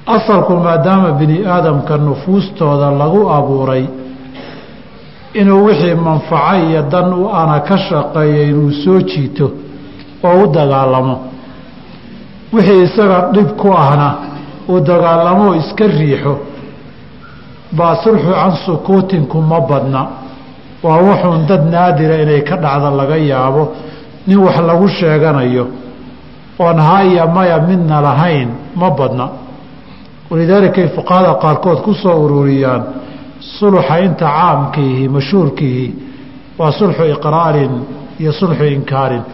[0.06, 3.84] Asalku maadaama bini aadamka nufuustooda lagu abuuray
[5.34, 9.46] inuu wixii manfaco iyo dan u ana ka shaqeeya inuu soo jiito
[10.24, 11.16] oo u dagaalamo.
[12.52, 14.08] Wixii isaga dhib ku ahna
[14.68, 16.38] uu dagaalamoo iska riixo
[17.72, 20.00] baa sulxu can sukuutinku ma badna
[20.82, 23.62] waa wuxuun dad naadira inay ka dhacda laga yaabo
[24.26, 25.64] nin wax lagu sheeganayo
[26.58, 29.26] oon haya maya midna lahayn ma badna.
[30.30, 32.82] Walidaalika ay fuqahada qaarkood ku soo ururiyaan
[33.58, 35.86] sulxa inta caamkiihi mashhuurkiihi
[36.58, 37.72] waa sulxu iqraarin
[38.20, 39.24] iyo sulxu inkaarin.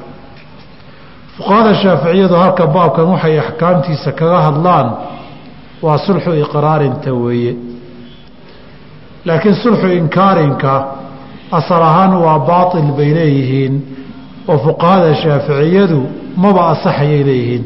[1.37, 4.89] Fuqahada shaaficiyadu halka baabkan waxay axkaamtiisa kaga hadlaan
[5.85, 7.53] waa sulxu iqraarinta weeye.
[9.27, 10.73] Laakiin sulxu inkaarinka
[11.53, 13.75] asal ahaan waa baatil bay leeyihiin
[14.49, 16.01] oo fuqahada shaaficiyadu
[16.43, 17.65] maba asaxayay leeyihiin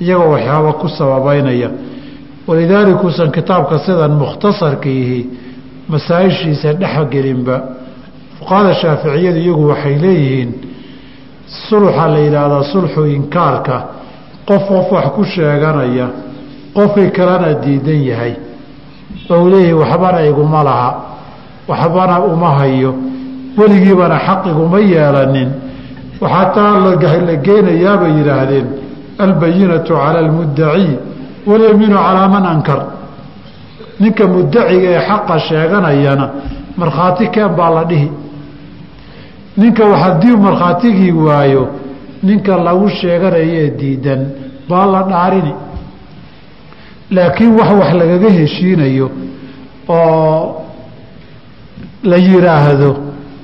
[0.00, 1.70] iyagoo waxyaaba ku sababeynaya
[2.48, 5.20] walidaalikuusan kitaabka sidan mukhtasarkiihi
[5.92, 7.56] masaa-ishiisa dhexgelinba
[8.38, 10.50] fuqahada shaaficiyadu iyagu waxay leeyihiin
[11.68, 13.76] sulxa la yidhaahdaa sulxu inkaarka
[14.48, 16.06] qof qof wax ku sheeganaya
[16.76, 18.34] qofkii kalena diidan yahay
[19.30, 20.90] oo uu leeyahay waxbana iguma laha
[21.68, 22.94] waxbana uma hayo.
[23.56, 25.50] Weligiibana xaq iguma yeelanin.
[26.20, 26.78] Waxaataa
[27.26, 28.66] la geynayaa yidhaahdeen.
[29.18, 30.98] Albayinatu cala almuddaci.
[31.46, 32.80] Walyamiinu calaa man ankar.
[34.00, 36.30] Ninka muddaciga ee xaqa sheeganayana
[36.76, 38.10] markhaati keen baa la dhihi.
[39.56, 41.68] Ninka haddii markhaatigii waayo
[42.22, 44.26] ninka lagu sheeganayee diidan
[44.68, 45.54] baa la dhaarini.
[47.10, 49.10] Laakiin wax wax lagaga heshiinayo
[49.88, 50.63] oo
[52.10, 52.90] la yidhaahdo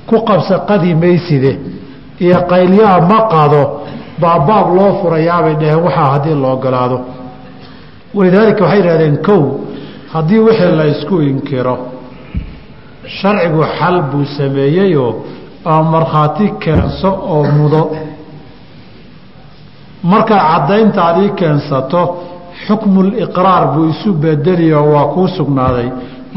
[0.09, 1.51] ku qabsa qadi mayside
[2.25, 3.61] iyo qaylyaha ma qado
[4.21, 6.97] baa baab loo furayaabay dhaheen waxaa haddii la ogolaado
[8.17, 9.41] walidaalika waxay yidhahdeen kow
[10.13, 11.75] haddii wixii la ysku inkiro
[13.17, 15.11] sharcigu xal buu sameeyeyoo
[15.65, 17.83] ama markhaati keenso oo mudo.
[20.11, 22.01] Markaad caddayntaadii keensato
[22.65, 25.87] xukmuliqraar buu isu bedeliyo waa kuu sugnaaday.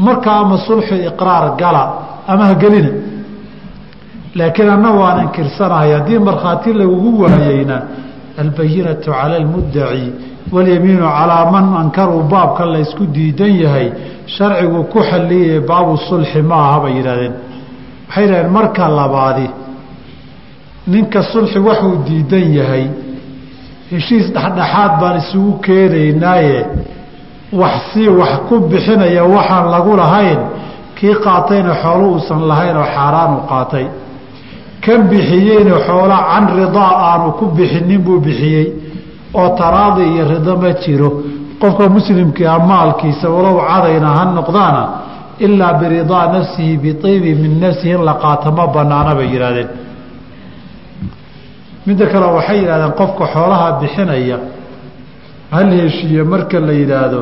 [0.05, 1.83] Marka ama sulxu iqraar gala
[2.27, 2.91] ama ha gelina.
[4.35, 7.77] Laakiin anna waan inkirsanahay haddii markhaati lagugu waayeyna
[8.41, 10.07] albayinatu cala almuddaci
[10.51, 13.87] walyamiinu calaa man ankaruu baabka laysku diidan yahay
[14.35, 17.33] sharcigu ku xalliyay baabu sulxi ma aha bay yidhahdeen
[18.07, 19.47] waxay yidhahdeen marka labaadi
[20.87, 22.85] ninka sulxi waxuu diidan yahay
[23.91, 26.59] heshiis dhexdhexaad baan isugu keenaynaaye
[27.61, 30.39] wax sii wax ku bixinaya waxaan lagu lahayn
[30.97, 33.85] kii qaatayna xoolo uusan lahayn oo xaaraanu qaatay.
[34.83, 38.65] Kan bixiyeyna xoola can ridaa aanu ku bixinin buu bixiyey
[39.39, 41.09] oo taraadi iyo rido ma jiro.
[41.61, 44.83] Qofka muslimkaa maalkiisa walow cadayna ha noqdaana
[45.45, 49.69] ilaa biridaa nafsihi biibi min nafsihi in la qaato ma banaana bay yidhahdeen
[51.87, 54.37] midda kale waxay yidhahdeen qofka xoolaha bixinaya
[55.55, 57.19] hal heshiiye marka la yidhaahdo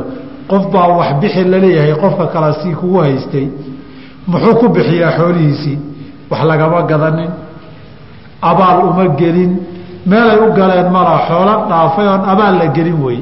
[0.50, 3.48] qof baa wax bixi la leeyahay qofka kale si kugu haystay
[4.28, 5.78] muxuu ku bixiyaa xoolihiisii
[6.32, 7.32] wax lagama gadanin.
[8.42, 9.52] Abaal uma gelin.
[10.06, 13.20] Meelay u galeen mala xoolo dhaafay oon abaal la gelin wey.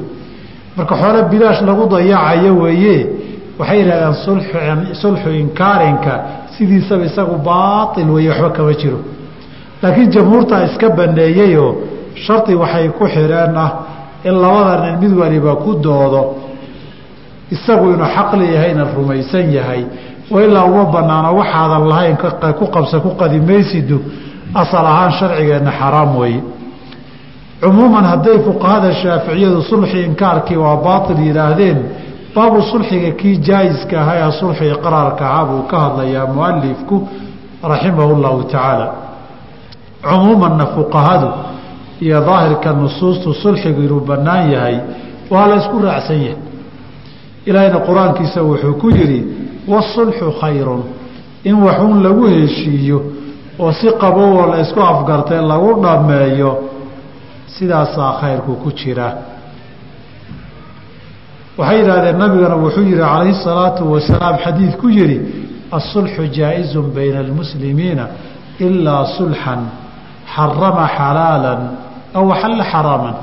[0.76, 2.96] Marka xoolo bilaash lagu dayacayo weeye
[3.58, 6.12] waxay yidhahdeen sulxu inkaarinka
[6.54, 8.98] sidiisaba isagu baail weeye waxba kama jiro.
[9.82, 11.70] Laakiin jamhuurtaa iska baneeyeyoo
[12.24, 13.70] shardi waxay ku xidheen ah
[14.24, 16.22] in labada nin mid waliba ku doodo
[17.54, 19.82] isagu inuu xaq leeyahayna rumaysan yahay.
[20.44, 22.16] Ilaa uma banaano waxaadan lahayn
[22.58, 23.96] ku qabsa ku qadimaysidu
[24.62, 26.40] asal ahaan sharcigeenna xaraam weeye.
[27.62, 31.78] Cumuuman hadday fuqahada shaaficiyadu sulxi inkaarkii waa baatil yidhaahdeen
[32.34, 36.96] baabu sulxiga kii jaayiska ahaa ee sulxi iqraarka ahaa buu ka hadlayaa mualifku
[37.72, 38.86] raximahu llahu tacaala.
[40.02, 41.28] Cumuumanna fuqahadu
[42.00, 44.76] iyo daahirka nusuustu sulxigu inuu bannaan yahay
[45.30, 46.36] waa la ysku raacsan yahay
[47.48, 49.20] ilaahayna qur'aankiisa wuxuu ku yidhi
[49.68, 50.82] wasulxu khayrun.
[51.44, 52.98] In waxuun lagu heshiiyo
[53.58, 56.50] oo si qabowoo la ysku afgartay lagu dhammeeyo
[57.54, 59.08] sidaasaa khayrku ku jira.
[61.58, 65.16] Waxay yidhahdeen nabigana wuxuu yihi calayhi salaatu wasalaam xadiid ku yihi
[65.78, 68.04] asulxu jaa-izun bayna almuslimiina
[68.66, 69.60] ilaa sulxan
[70.34, 71.60] xarama xalaalan
[72.18, 73.14] aw xalla xaraaman.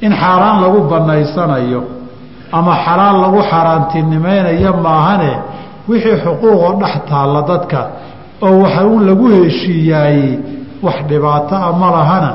[0.00, 1.80] In xaaraan lagu banaysanayo
[2.56, 5.32] ama xalaal lagu xaaraantinimaynayo maahane
[5.88, 7.80] wixii xuquuqoo dhex taalla dadka
[8.46, 10.30] oo waxa uun lagu heshiiyaayey
[10.86, 12.30] wax dhibaato a ma lahana.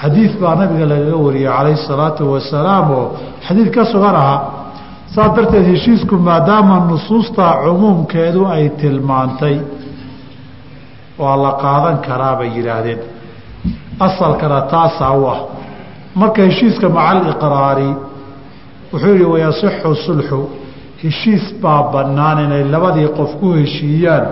[0.00, 3.04] Xadiid baa nabiga lagaga wariyey calayhi salaatu wasalaam oo
[3.46, 4.40] xadiid ka sugan ahaa
[5.14, 9.56] saas darteed heshiisku maadaama nusuustaa cumuumkeedu ay tilmaantay
[11.22, 13.00] waa la qaadan karaa bay yidhaahdeen.
[14.06, 15.38] Asalkana taasaa u ah.
[16.20, 17.88] Marka heshiiska maca aliqraari
[18.92, 20.40] wuxuu yihi wayasixu sulxu.
[21.02, 24.24] Heshiis baa bannaan inay labadii qof ku heshiiyaan.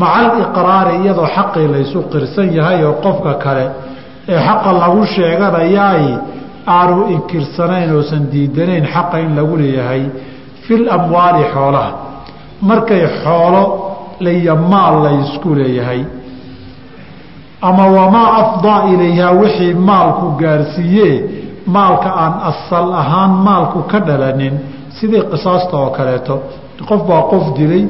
[0.00, 3.66] Maca aliqraari iyadoo xaqii laysu qirsan yahay oo qofka kale
[4.32, 6.04] ee xaqa lagu sheeganayaay
[6.76, 10.02] aanu inkirsanayn oosan diidanayn xaqa in lagu leeyahay
[10.64, 11.90] fil amwaali xoolaha.
[12.68, 13.62] Markay xoolo
[14.24, 16.02] laiyo maal la ysku leeyahay
[17.68, 21.08] ama wamaa afdaa ilayhaa wixii maalku gaarsiiye
[21.66, 24.54] maalka aan asal ahaan maalku ka dhalanin
[24.98, 26.42] sidii qisaasta oo kaleeto.
[26.88, 27.84] Qof baa qof dilay.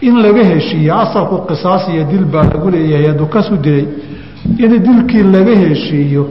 [0.00, 3.86] In laga heshiiye asalku qisaas iyo dil baa lagu leeyahay hadduu kasu dilay.
[4.58, 6.22] In dilkii laga heshiiyo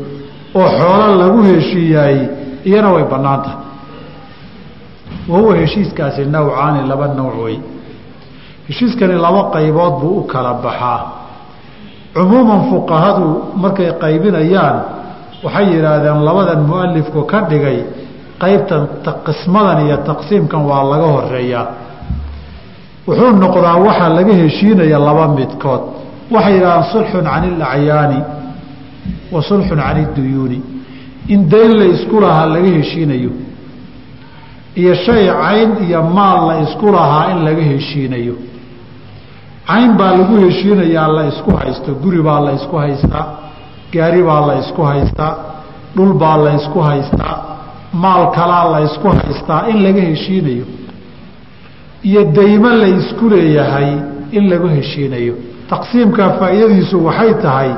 [0.56, 2.18] oo xoolo lagu heshiiyaay
[2.66, 3.58] iyana way bannaan tahay.
[5.30, 7.58] Wahuwa heshiiskaasi nawcaani laba nawc wey
[8.68, 11.00] heshiiskani laba qaybood buu u kala baxaa.
[12.14, 13.28] Cumuuman fuqahadu
[13.62, 14.78] markay qaybinayaan
[15.44, 17.80] waxay yidhaahdeen labadan mualifku ka dhigay
[18.44, 18.82] qaybtan
[19.26, 21.66] qismadan iyo taqsiimkan waa laga horeeyaa
[23.08, 25.82] wuxuu noqdaa waxaa laga heshiinaya laba midkood.
[26.34, 28.20] Waxay yidhahdeen sulxun can ilacyaani
[29.34, 30.60] wa sulxun can iduyuuni
[31.34, 33.32] in dayn la isku lahaa laga heshiinayo
[34.82, 38.36] iyo shay cayn iyo maal la isku lahaa in laga heshiinayo.
[39.68, 43.26] Cayn baa lagu heshiinayaa la isku haysto guri baa la isku haystaa
[43.94, 45.34] gaari baa la isku haystaa
[45.96, 47.36] dhul baa la isku haystaa
[48.04, 50.66] maal kalaa la isku haystaa in laga heshiinayo.
[52.10, 53.90] Iyo daymo la isku leeyahay
[54.38, 55.34] in lagu heshiinayo.
[55.72, 57.70] Taqsiimkaa faa'iidadiisu waxay tahay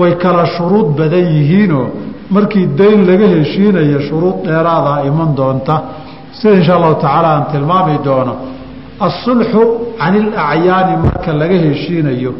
[0.00, 1.86] way kala shuruud badan yihiinoo
[2.36, 5.74] markii dayn laga heshiinayo shuruud dheeraadaa iman doonta.
[6.38, 8.34] Sida insha allahu tacaala aan tilmaami doono
[9.06, 9.62] asulxu
[9.98, 12.32] can ilacyaani marka laga heshiinayo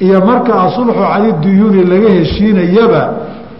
[0.00, 3.02] iyo marka asulxu can iduyuuni laga heshiinayaba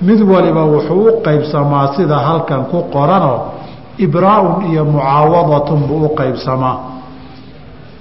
[0.03, 3.39] mid waliba wuxuu u qaybsamaa sida halkan ku qoranoo
[3.99, 6.77] ibraaun iyo mucaawadatun buu u qaybsamaa.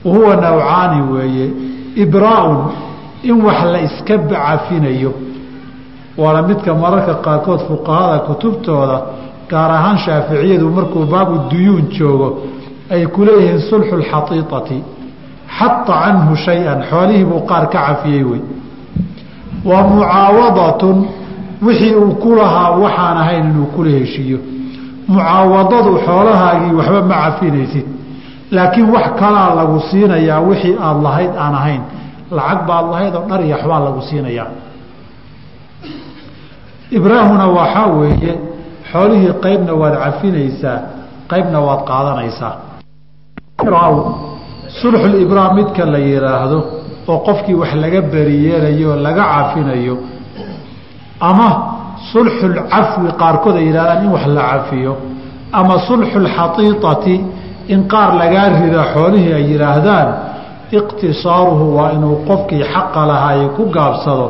[0.05, 1.51] Wahuwa nawcaani weeye
[1.95, 2.57] ibraaun
[3.23, 5.13] in wax la iska cafinayo
[6.17, 9.01] waana midka mararka qaarkood fuqahada kutubtooda
[9.49, 12.37] gaar ahaan shaaficiyadu markuu baabu duyuun joogo
[12.91, 14.83] ay ku leeyihiin sulxu lxaiiati
[15.59, 18.41] xata canhu shay-an xoolihii buu qaar ka cafiyey wey.
[19.69, 20.97] Wa mucaawadatun
[21.65, 24.39] wixii uu ku lahaa waxaan ahayn inuu kula heshiiyo.
[25.07, 27.85] Mucaawadadu xoolahaagii waxba ma cafinaysid.
[28.55, 31.81] Laakiin wax kalaa lagu siinayaa wixii aada lahayd aan ahayn.
[32.37, 34.47] Lacag baad lahayd oo dhar iyo waxbaa lagu siinayaa.
[36.97, 38.33] Ibraahuna waxaa weeye
[38.91, 40.77] xoolihii qaybna waad cafinaysaa
[41.31, 42.53] qaybna waad qaadanaysaa
[44.81, 46.59] sulxulibraam midka la yidhaahdo
[47.11, 49.95] oo qofkii wax laga beriyeelayo laga cafinayo
[51.29, 51.47] ama
[52.11, 54.93] sulxulcafwi qaarkood ay yidhahdaan in wax la cafiyo
[55.59, 57.15] ama sulxulxaiitati
[57.73, 60.07] in qaar lagaa rida xoolihii ay yidhaahdaan
[60.79, 64.27] iqtisaaruhu waa inuu qofkii xaqa lahaay ku gaabsado.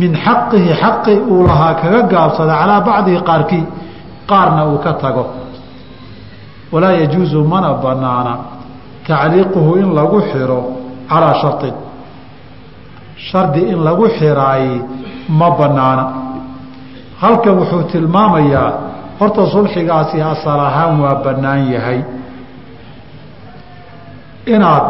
[0.00, 3.64] Min xaqihi xaqi uu lahaa kaga gaabsada calaa bacdihi qaarkii
[4.30, 5.24] qaarna uu ka tago.
[6.72, 8.32] Walaa yajuusu mana banaana
[9.06, 10.60] tacliiquhu in lagu xiro
[11.10, 11.74] calaa sharin
[13.28, 14.64] shardi in lagu xiraay
[15.38, 16.04] ma banaana
[17.22, 18.70] halkan wuxuu tilmaamayaa
[19.20, 22.00] horta sulxigaasi asal ahaan waa bannaan yahay.
[24.54, 24.84] Inaad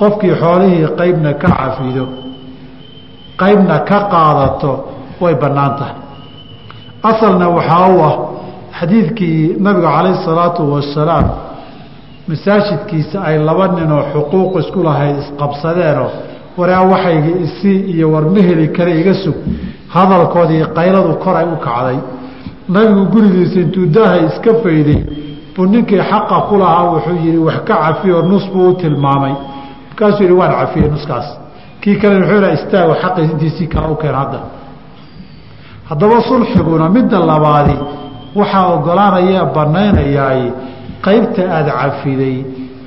[0.00, 2.04] qofkii xoolihii qaybna ka cafido
[3.40, 4.72] qaybna ka qaadato
[5.22, 5.96] way bannaan tahay.
[7.10, 8.14] Asalna waxaa u ah
[8.78, 11.26] xadiidkii nabiga calayhi salaatu wasalaam
[12.28, 16.10] masaajidkiisa ay laba ninoo xuquuq isku lahayd isqabsadeenoo
[16.58, 19.34] waraa waxayga isii iyo war ma heli kale iga sug.
[19.94, 21.98] Hadalkoodii qayladu koray u kacday.
[22.74, 25.00] Nabigu gurigiisa intuu daahay iska fayday
[25.54, 29.34] buu ninkii xaqa ku lahaa wuxuu yihi wax ka cafiyo nus buu u tilmaamay.
[29.88, 31.26] Markaasuu yihi waan cafiyey nuskaas.
[31.80, 34.38] Kii kale wuxuu ha istaago xaqiis intiisii kale u keen hadda.
[35.88, 37.76] Haddaba sulxiguna midda labaadi
[38.38, 40.42] waxaa ogolaanaya banaynayaay
[41.06, 42.36] qaybta aada cafiday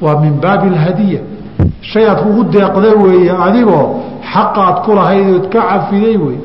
[0.04, 1.22] waa min baabi alhadiya.
[1.82, 3.86] Shay aad ugu deeqda weeye adigoo
[4.34, 6.38] xaqaad ku lahaydood ka cafiday wey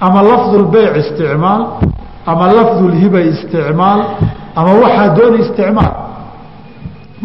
[0.00, 1.62] ama lafdulbeyc isticmaal
[2.30, 4.00] ama lafdulhiba isticmaal
[4.58, 5.94] ama waxaa doona isticmaal.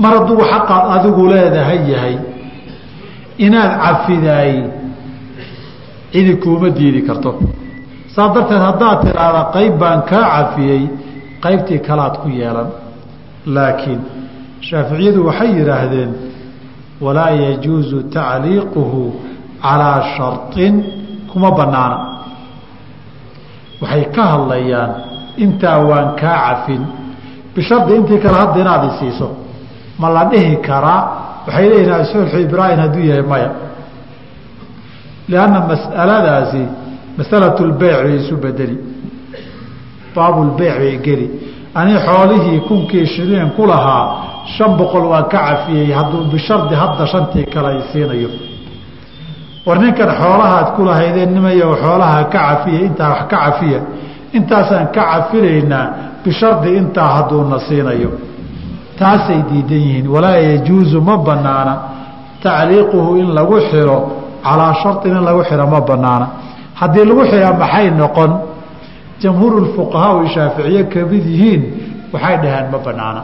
[0.02, 2.16] Mar hadduu xaqaad adigu leedahay yahay
[3.46, 4.54] inaad cafidaay
[6.12, 7.32] cidi kuuma diidi karto.
[8.16, 10.84] Saas darteed haddaad tidhaahda qayb baan kaa cafiyey
[11.44, 12.70] qaybtii kalaad ku yeelan
[13.56, 14.02] laakiin
[14.70, 16.12] shaaficiyadu waxay yidhaahdeen
[17.06, 19.02] walaa yajuusu tacliiquhu
[19.64, 20.76] calaa sharin
[21.32, 21.98] kuma banaana
[23.82, 24.92] waxay ka hadlayaan
[25.44, 26.82] intaa waan kaa cafin.
[27.56, 29.28] Bishardi intii kale hadda inaad isiiso
[30.00, 31.02] ma la dhihi karaa?
[31.48, 33.50] Waxay leeyihiin sulxu ibraahim hadduu yahay maya.
[35.30, 36.62] Lianna mas'aladaasi
[37.18, 38.78] masalatu lbeyc bay isu bedeli
[40.16, 41.28] baabulbeyc bay geli
[41.80, 44.06] ani xoolihii kunkii shiliin ku lahaa
[44.56, 48.30] shan boqol waan ka cafiyey hadduu bishardi hadda shantii kale ay siinayo.
[49.66, 53.80] War ninkan xoolahaad ku lahaydeen nimayo xoolaha ka cafiya intaa wax ka cafiya.
[54.38, 55.86] Intaasaan ka cafinaynaa
[56.24, 58.10] bishardi intaa hadduuna siinayo.
[59.00, 60.08] Taasay diidan yihiin.
[60.14, 61.74] Walaa yajuusu ma banaana
[62.44, 63.98] tacliiquhu in lagu xiro
[64.44, 66.28] calaa sharin in lagu xiro ma banaana
[66.80, 68.32] haddii lagu xira maxay noqon
[69.22, 71.62] jamhuur fuqahaa ay shaaficiye ka mid yihiin
[72.14, 73.22] waxay dhaheen ma banaana.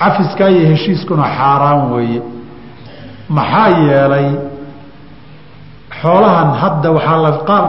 [0.00, 2.20] Cafiskaa iyo heshiiskuna xaaraan weeye.
[3.36, 4.28] Maxaa yeelay
[6.00, 7.62] xoolahan hadda waxaa la qaar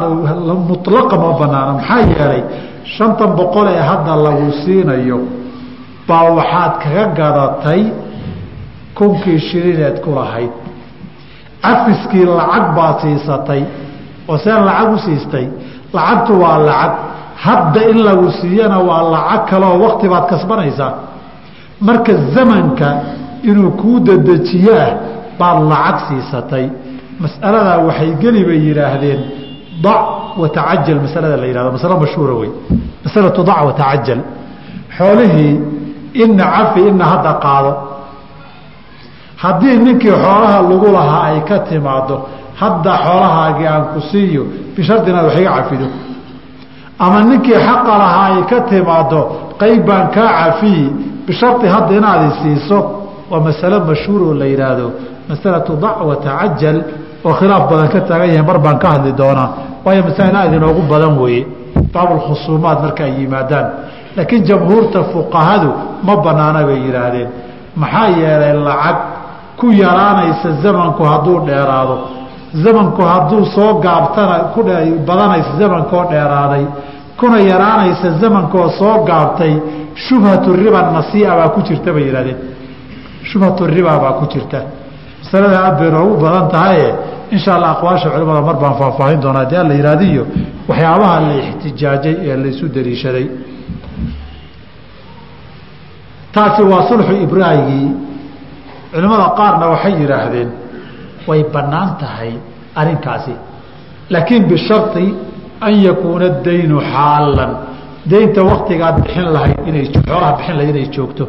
[0.69, 1.71] mulaqa ma banaana.
[1.79, 2.41] Maxaa yeelay
[2.95, 5.19] shantan boqol ee hadda lagu siinayo
[6.07, 7.81] baa waxaad kaga gadatay
[8.97, 10.53] kunkii shilineed ku lahayd.
[11.63, 13.61] Cafiskii lacag baad siisatay
[14.29, 15.45] oo seen lacag u siistay
[15.93, 16.91] lacagtu waa lacag.
[17.45, 20.93] Hadda in lagu siiyana waa lacag kaleoo wakti baad kasbanaysaa.
[21.81, 22.87] Marka zamanka
[23.49, 24.91] inuu kuu dedejiyo ah
[25.39, 26.65] baad lacag siisatay.
[27.23, 29.21] Mas'aladaa waxay geli bay yidhaahdeen
[29.83, 30.01] dac
[30.41, 32.49] watacajal masalada la yihahdo masalo mashhuura wey
[33.05, 34.19] masalatu dac watacajal
[34.97, 35.53] xoolihii
[36.23, 37.71] ina cafi ina hadda qaado.
[39.43, 42.15] Haddii ninkii xoolaha lagu lahaa ay ka timaado
[42.61, 44.43] hadda xoolahaagii aan ku siiyo
[44.75, 45.87] bishardi inaad wax iga cafido
[47.03, 49.19] ama ninkii xaqa lahaa ay ka timaado
[49.61, 50.85] qayb baan kaa cafiyi
[51.27, 52.79] bishardi hadda inaad isiiso
[53.31, 54.87] waa masalo mashhuur oo la yidhaahdo
[55.29, 56.77] masalatu dac watacajal
[57.27, 59.49] oo khilaaf badan ka taagan yahay mar baan ka hadli doonaa.
[59.85, 61.43] Waayo masaa'il aad inoogu badan weeye
[61.93, 63.65] baabulkhusuumaad marka ay yimaadaan.
[64.17, 65.69] Laakiin jamhuurta fuqahadu
[66.07, 67.29] ma banaana bay yidhaahdeen
[67.81, 68.97] maxaa yeelay lacag
[69.59, 71.95] ku yaraanaysa zamanku hadduu dheeraado
[72.53, 74.35] zamanku hadduu soo gaabtana
[75.07, 76.65] badanaysa zamankoo dheeraaday
[77.19, 79.53] kuna yaraanaysa zamankoo soo gaabtay
[79.95, 82.37] shubhatu riba nasiia baa ku jirta bay yihahdeen
[83.23, 84.61] shubhatu riba baa ku jirta.
[85.23, 86.95] Masalada aad noogu badan tahaye
[87.31, 89.43] insha allah aqwaasha culimada mar baan faahfaahin doonaa.
[89.43, 90.25] Hadii alla yihahdiyo
[90.69, 93.27] waxyaabaha la ixtijaajay ee laysu daliishaday
[96.33, 97.91] taasi waa sulxu ibraahigii
[98.93, 100.49] culimmada qaarna waxay yidhaahdeen
[101.29, 102.31] way bannaan tahay
[102.75, 103.33] arrinkaasi.
[104.09, 105.07] Laakiin bishari
[105.61, 107.51] an yakuuna daynu xaalan.
[108.11, 111.23] Daynta waktigaad bixin lahayd inay xoolaha bixin lahayd inay joogto.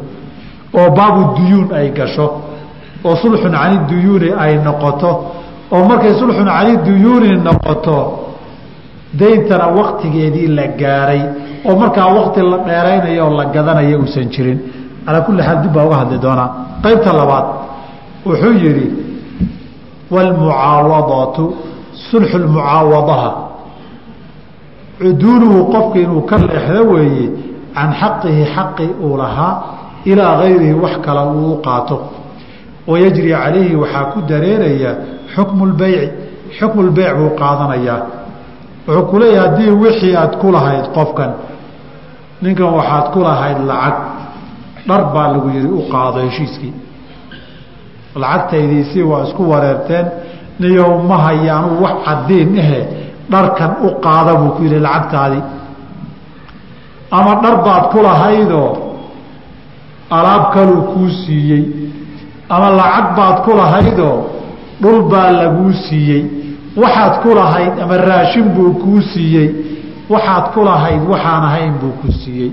[0.78, 2.26] Oo baabu duyuun ay gasho.
[3.04, 5.10] Oo sulxun cani duyuuni ay noqoto.
[5.72, 7.98] Oo markay sulxun cani duyuuni noqoto
[9.20, 11.22] dayntana waktigeedii la gaaray.
[11.64, 14.58] Oo markaa wakti la dheeraynayo oo la gadanayo uusan jirin.
[15.04, 16.48] Calaa kulli xaal dib baa uga hadli doonaa.
[16.82, 17.46] Qaybta labaad
[18.26, 18.86] wuxuu yidhi
[20.14, 21.44] waalmucaawadatu
[22.10, 23.30] sulxu lmucaawadaha
[24.98, 27.26] cuduuluhu qofka inuu ka leexdo weeye
[27.74, 29.54] can xaqihi xaqi uu lahaa
[30.10, 31.96] ilaa gayrihi wax kale uu qaato
[32.90, 34.90] wayajri calayhi waxaa ku dareeraya
[35.34, 36.08] xukmu lbeyci
[36.58, 38.00] xukmu lbeyc buu qaadanayaa
[38.86, 41.30] wuxuu ku leeyahay haddii wixii aad ku lahayd qofkan
[42.42, 43.96] ninkan waxaad ku lahayd lacag
[44.88, 46.72] dhar baa lagu yihi u qaado heshiiskii
[48.16, 50.06] lacagtaydiisii waa isku wareerteen
[50.60, 52.80] niyow ma haya anugu wax cadiin ahe
[53.30, 55.42] dharkan u qaada buu ku yidhi lacagtaadii
[57.10, 58.70] ama dhar baad ku lahaydoo
[60.10, 61.64] alaab kaluu kuu siiyey
[62.48, 64.16] ama lacag baad ku lahaydoo
[64.82, 66.22] dhul baa laguu siiyey
[66.82, 69.48] waxaad ku lahayd ama raashin buu kuu siiyey
[70.12, 72.50] waxaad ku lahayd waxaan ahayn buu ku siiyey.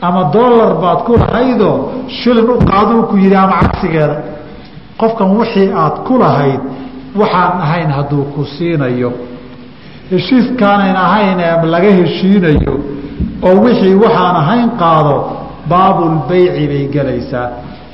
[0.00, 1.76] Ama dollar baad ku lahaydoo
[2.18, 4.16] shilin u qaaduu ku yidhi ama cagsigeeda
[5.00, 6.60] qofkan wixii aad ku lahayd
[7.20, 9.10] waxaan ahayn hadduu ku siinayo.
[10.10, 12.74] Heshiiskaanan ahayn ee laga heshiinayo
[13.48, 15.16] oo wixii waxaan ahayn qaado
[15.70, 17.48] baabulbeyci bay gelaysaa.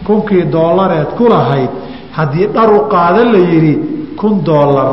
[0.06, 1.70] Kunkii doolareed ku lahayd
[2.16, 3.74] haddii dhar u qaado la yidhi
[4.20, 4.88] kun doolar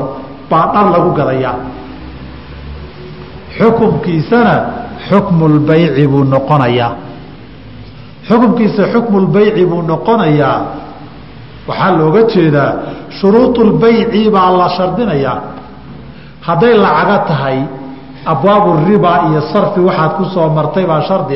[0.50, 1.56] baa dhar lagu gadayaa.
[3.58, 4.56] Xukumkiisana
[5.10, 6.94] xukmulbeyci buu noqonayaa.
[8.28, 10.58] Xukumkiisa xukmulbeyci buu noqonayaa
[11.68, 12.72] waxaa looga jeedaa
[13.18, 15.38] shuruudulbeyci baa la shardinayaa
[16.48, 17.58] hadday lacaga tahay
[18.34, 21.36] abwaabu riba iyo sarfi waxaad ku soo martay baa shardi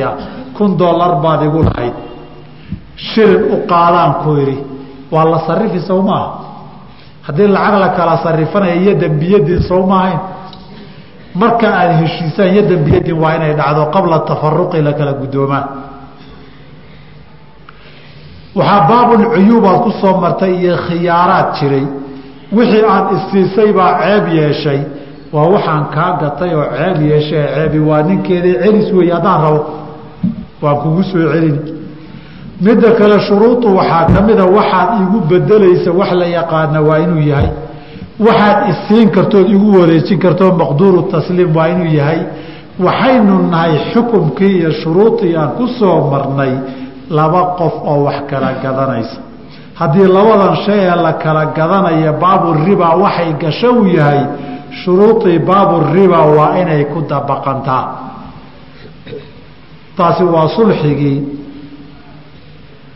[0.56, 1.94] kun dollar baad igu lahayd.
[2.96, 4.56] Shilin u qaadaan ku idhi
[5.12, 6.28] waa la sarifi sow maaha
[7.26, 10.18] haddii lacag la kala sarifanayo iyo dembiyadiin sow maahayn
[11.40, 15.64] marka aad heshiisaan iyo dembiyadiin waa inay dhacdo qabla tafaruqi la kala guddoomaan
[18.56, 21.86] waxaa baabul cuyuubaad ku soo martay iyo khiyaaraad jiray.
[22.56, 24.80] Wixii aan istiisay baa ceeb yeeshay.
[25.32, 27.44] Waa waxaan kaa gatay oo ceeb yeeshay.
[27.54, 29.60] Ceebi waa ninkeeda celis weeye haddaan rabo
[30.62, 31.60] waan kugu soo celini
[32.64, 37.50] midda kale shuruudu waxaa ka mida waxaad igu bedelaysa wax la yaqaana waa inuu yahay.
[38.26, 42.20] Waxaad isiin kartood igu wareejin kartoo maqduuru tasliim waa inuu yahay.
[42.86, 46.52] Waxaynu nahay xukumkii iyo shuruudii aan ku soo marnay
[47.10, 49.18] laba qof oo wax kala gadanaysa.
[49.74, 54.20] Haddii labadan shay ee la kala gadanaya baaburiba waxay gasho u yahay
[54.84, 57.84] shuruudii baaburiba waa inay ku dabaqantaa.
[59.96, 61.18] Taasi waa sulxigii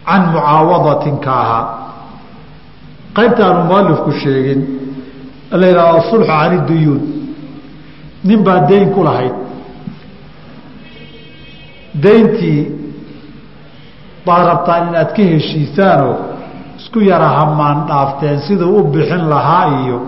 [0.06, 1.64] can mucaawadatin ka ahaa.
[3.16, 4.61] Qaybta aanu mualifku sheegin
[5.61, 7.02] la yidhahdo sulxu cani duyuun.
[8.24, 9.34] Nin baa dayn ku lahayd.
[12.02, 12.80] Dayntii
[14.27, 16.14] baad rabtaan inaad ka heshiisaanoo
[16.79, 19.99] isku yara hamaan dhaafteen siduu u bixin lahaa iyo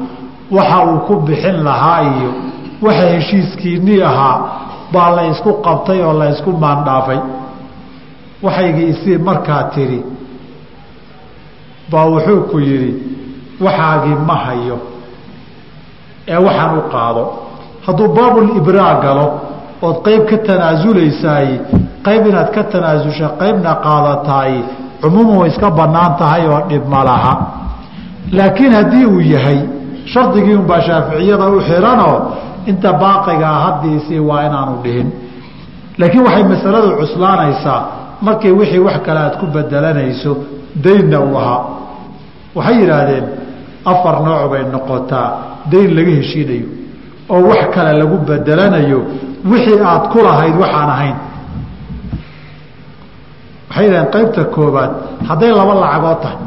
[0.57, 2.31] waxa uu ku bixin lahaa iyo
[2.85, 4.37] waxa heshiiskiinii ahaa
[4.93, 7.21] baa la ysku qabtay oo la ysku maandhaafay
[8.45, 10.01] waxaygii isii markaa tidhi
[11.91, 12.93] baa wuxuu ku yidhi
[13.65, 14.77] waxaagii ma hayo
[16.33, 17.25] ee waxaan u qaado.
[17.87, 19.27] Hadduu baabulibraa galo
[19.87, 21.49] ood qayb ka tanaasuleysaay
[22.07, 24.53] qayb inaad ka tanaasusha qaybna qaadataay
[25.03, 27.35] cumuuman way iska bannaan tahay oo dhib ma laha.
[28.39, 29.59] Laakiin haddii uu yahay
[30.13, 32.17] shardigii unbaa shaaficiyada u xiranoo
[32.71, 35.09] inta baaqigaa haddiisii waa inaanu dhihin.
[35.99, 37.81] Laakiin waxay masaladu cuslaanaysaa
[38.27, 40.33] markii wixii wax kale aad ku bedelanayso
[40.85, 41.61] daynna uu ahaa.
[42.57, 43.25] Waxay yidhaahdeen
[43.93, 45.29] afar nooc bay noqotaa
[45.73, 46.67] dayn laga heshiinayo
[47.35, 48.99] oo wax kale lagu bedelanayo
[49.51, 51.17] wixii aad ku lahayd waxaan ahayn
[53.73, 54.91] waxay dhaheen qaybta koobaad
[55.29, 56.39] hadday laba lacagood tahay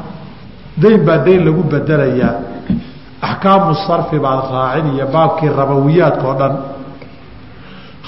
[0.81, 2.33] dayn baa dayn lagu bedelayaa
[3.29, 6.53] axkaamu sarfi baad raacin iyo baabkii rabawiyaadka oo dhan.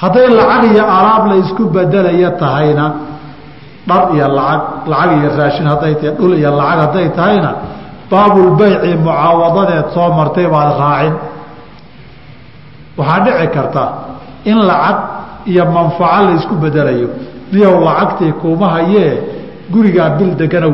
[0.02, 2.86] Hadday lacag iyo alaab la isku bedelaya tahayna
[3.90, 4.62] dhar iyo lacag
[4.92, 7.52] lacag iyo raashin hadday tahay dhul iyo lacag hadday tahayna
[8.12, 11.14] baabulbeyci mucaawadadeed soo martay baad raacin.
[12.98, 13.84] Waxaa dhici karta
[14.52, 14.98] in lacag
[15.52, 17.10] iyo manfaco la isku bedelayo
[17.54, 19.12] niyow lacagtii kuuma hayee
[19.74, 20.74] gurigaa bil deganow.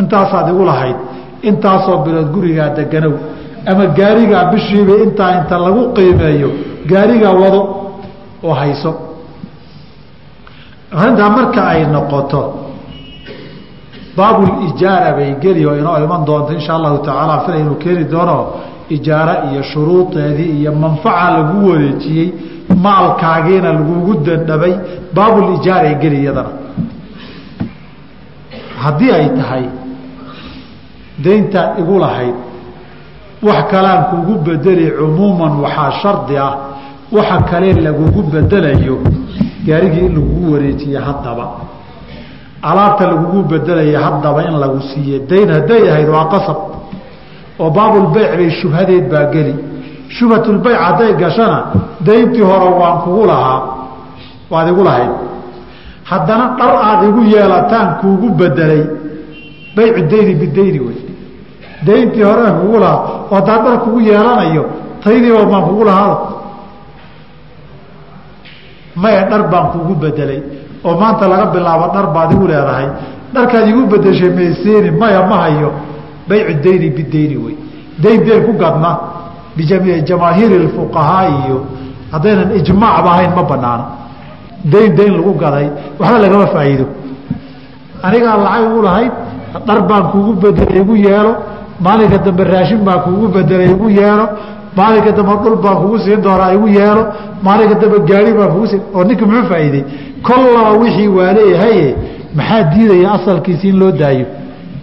[0.00, 0.96] Intaasaad igu lahayd.
[1.48, 3.12] Intaasoo bilood gurigaa deganow.
[3.70, 6.48] Ama gaarigaa bishiiba intaa inta lagu qiimeeyo
[6.90, 7.60] gaarigaa wado
[8.44, 8.92] oo hayso.
[10.98, 12.40] Arrintaa marka ay noqoto
[14.16, 18.36] baabulijaara bay geli oo inoo iman doonto insha allahu tacaala fila inuu keeni doono
[18.96, 22.28] ijaaro iyo shuruudeedii iyo manfaca lagu wareejiyey
[22.84, 24.74] maalkaagiina lagugu dandhabay
[25.16, 26.52] baabulijaaray geli iyadana
[28.84, 29.64] haddii ay tahay
[31.24, 32.34] dayntaad igu lahayd
[33.42, 36.52] wax kalaan kugu bedeli cumuuman waxaa shardi ah
[37.12, 38.96] waxa kale lagugu bedelayo
[39.66, 41.46] gaarigii in lagugu wareejiye haddaba.
[42.62, 46.58] Alaabta lagugu bedelaya haddaba in lagu siiye dayn hadday ahayd waa qasab
[47.58, 49.54] oo baabulbeyc bay shubhadeed baa geli
[50.16, 51.58] shubhatulbeyc hadday gashana
[52.06, 53.60] dayntii hore waan kugu lahaa
[54.52, 55.12] waad igu lahayd.
[56.10, 58.82] Haddana dhar aada igu yeelataan kuugu bedelay
[59.76, 60.98] baycu dayni bidayni wey.
[61.86, 63.00] Dayntii hore kugu lahaa
[63.30, 64.64] oo haddaan dhar kugu yeelanayo
[65.04, 66.16] taydiiba maan kugu lahaada
[68.96, 70.40] maya dhar baan kugu bedelay
[70.84, 72.86] oo maanta laga bilaabo dhar baad igu leedahay.
[73.34, 75.70] Dharkaad igu bedeshay mayseeni maya ma hayo
[76.28, 77.56] baycu dayni bidayni wey.
[78.02, 78.90] Dayn dayn ku gadna
[79.56, 81.58] bijamaahiiri fuqahaa iyo
[82.12, 83.84] haddaynan ijmaacba ahayn ma banaano
[84.72, 85.66] dayn dayn lagu gaday
[86.00, 86.86] waxba lagama faa'iido
[88.06, 89.12] anigaa lacag igu lahayd
[89.66, 91.32] dhar baan kugu bedelay igu yeelo
[91.84, 94.26] maalinka dambe raashin baan kugu bedelay igu yeelo
[94.78, 97.02] maalinka dambe dhul baan kugu siin doonaa igu yeelo
[97.46, 99.82] maalinka dambe gaari baan kugu siin oo ninka muxuu faa'iiday
[100.26, 101.86] kollaba wixii waa leeyahaye
[102.38, 104.26] maxaa diidaya asalkiisi in loo daayo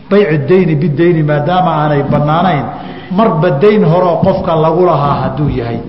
[0.09, 2.63] baycu dayni bidayni maadaama aanay banaanayn
[3.17, 5.79] marba dayn horeoo qofka lagu lahaa hadduu yahay.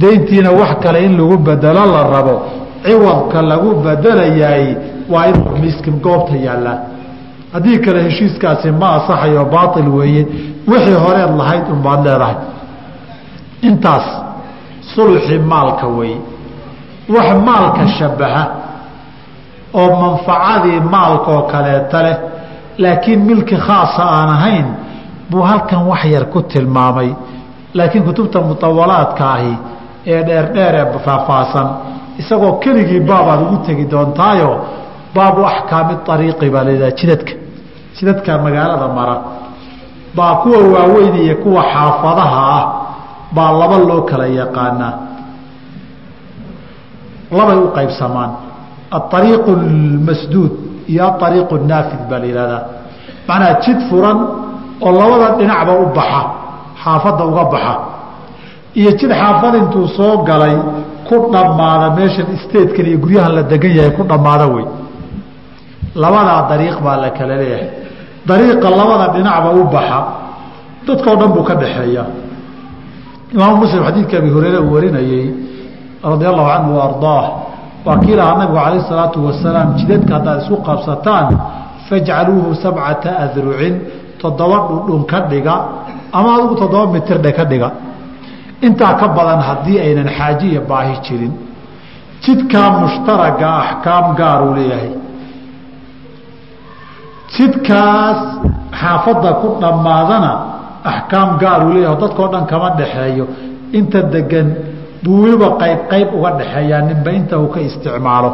[0.00, 2.34] Dayntiina wax kale in lagu bedelo la rabo
[2.84, 4.76] ciwadka lagu bedelayaay
[5.12, 6.78] waa inuu miskin goobta yaallaa
[7.52, 10.22] haddii kale heshiiskaasi ma asaxayo baail weeye
[10.68, 12.36] wixii horeed lahayd unbaad leedahay.
[13.68, 14.06] Intaas
[14.94, 16.18] sulxi maalka weeye
[17.14, 18.44] wax maalka shabaha
[19.74, 22.16] oo manfacadii maalkaoo kaleeta leh
[22.78, 24.66] laakiin milki khaasa aan ahayn
[25.30, 27.10] buu halkan wax yar ku tilmaamay
[27.74, 29.54] laakiin kutubta mutawalaadka ahi
[30.12, 31.68] ee dheerdheer ee faahfaahsan
[32.20, 34.50] isagoo keligii baabaad ugu tegi doontaayo
[35.16, 37.32] baabu axkaami ariiqi baa laydhaha jidadka
[37.96, 39.16] jidadka magaalada mara.
[40.16, 42.64] Baa kuwa waaweyn iyo kuwa xaafadaha ah
[43.36, 44.94] baa laba loo kala yaqaanaa.
[47.38, 48.30] Labay u qaybsamaan
[48.98, 50.52] aariiqu lmasduud
[50.92, 52.62] iyo aariiqu naafid baa la yihahdaa
[53.28, 54.18] macnaa jid furan
[54.84, 56.22] oo labada dhinacba u baxa
[56.82, 57.74] xaafadda uga baxa.
[58.74, 60.56] Iyo jid xaafad intuu soo galay
[61.08, 64.66] ku dhammaada meeshan statekan iyo guryahan la degan yahay ku dhammaada wey.
[66.02, 67.70] Labadaa dariiq baa la kala leeyahay.
[68.28, 70.00] Dariiqa labada dhinacba u baxa
[70.86, 72.04] dadkao dhan buu ka dhaxeeya
[73.34, 75.34] imaamu muslim xadiidka abi hureyre uu warinayey
[76.02, 76.86] radia allahu canhu wa
[77.86, 81.26] waa kii lahaa nabigu calayh isalaatu wasalaam jidadka haddaad isku qabsataan
[81.88, 83.74] fajcaluuhu sabcata adrucin
[84.22, 85.54] toddoba dhudhun ka dhiga
[86.18, 87.68] ama adigu toddoba mitirdhe ka dhiga.
[88.66, 91.32] Intaa ka badan haddii aynan xaaji iyo baahi jirin
[92.24, 94.92] jidkaa mushtaraga axkaam gaaruu leeyahay.
[97.36, 98.18] Jidkaas
[98.80, 100.32] xaafadda ku dhammaadana
[100.92, 103.24] axkaam gaaruu leeyahay dadkao dhan kama dhaxeeyo
[103.78, 104.48] inta degan
[105.02, 108.30] buu weliba qayb qayb uga dhaxeeyaa ninba inta uu ka isticmaalo.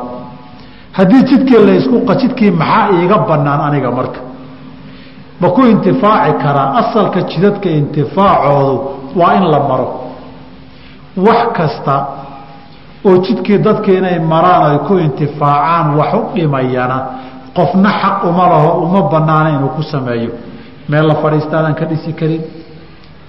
[0.97, 4.21] Haddii jidkii laysku jidkii maxaa iiga banaan aniga marka
[5.43, 6.69] ma ku intifaaci karaa?
[6.81, 8.75] Asalka jidadka intifaacoodu
[9.21, 9.89] waa in la maro.
[11.27, 11.95] Wax kasta
[13.05, 16.99] oo jidkii dadka inay maraan ay ku intifaacaan wax u dhimayana
[17.57, 20.31] qofna xaq uma laho uma banaana inuu ku sameeyo.
[20.89, 22.43] Meel la fadhiistaadan ka dhisi karin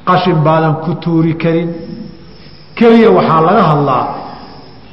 [0.08, 1.70] qashin baadan ku tuuri karin.
[2.78, 4.06] Keliya waxaa laga hadlaa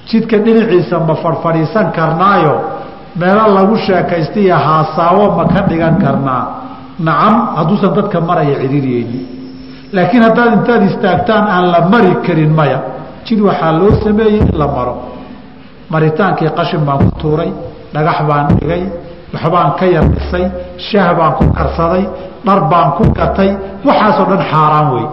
[0.08, 2.54] jidka dhinaciisa ma fadhfadhiisan karnaayo
[3.20, 6.42] meelo lagu sheekaysta iyo haasaawo ma ka dhigan karnaa
[7.06, 9.22] nacam hadduusan dadka maraya cidhiiriyeynin
[9.96, 12.78] laakiin haddaad intaad istaagtaan aan la mari karin maya
[13.26, 14.94] jid waxaa loo sameeyey in la maro.
[15.92, 17.50] Maritaankii qashin baan ku tuuray
[17.94, 18.82] dhagax baan dhigay
[19.34, 20.44] waxbaan ka yar dhisay
[20.88, 22.04] shaah baan ku karsaday
[22.46, 23.50] dhar baan ku gatay
[23.88, 25.06] waxaasoo dhan xaaraan wey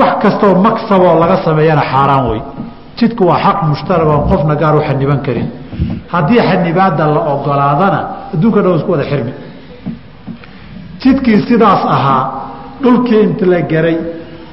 [0.00, 2.40] wax kastoo maksaboo laga sameeyana xaaraan wey
[2.98, 5.48] jidku waa xaq mushtarak oon qofna gaar u xaniban karin.
[6.12, 8.00] Haddii xanibaada la ogolaadana
[8.34, 9.32] adduunka dhan isku wada xirmi
[11.04, 12.22] jidkii sidaas ahaa
[12.82, 13.96] dhulkii inta la geray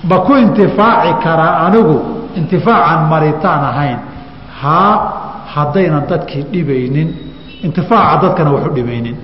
[0.10, 1.96] ma ku intifaaci karaa anigu
[2.40, 4.00] intifaacan maritaan ahayn.
[4.62, 4.94] Haa
[5.54, 7.10] haddaynan dadkii dhibaynin
[7.66, 9.16] intifaaca dadkana waxu dhimaynin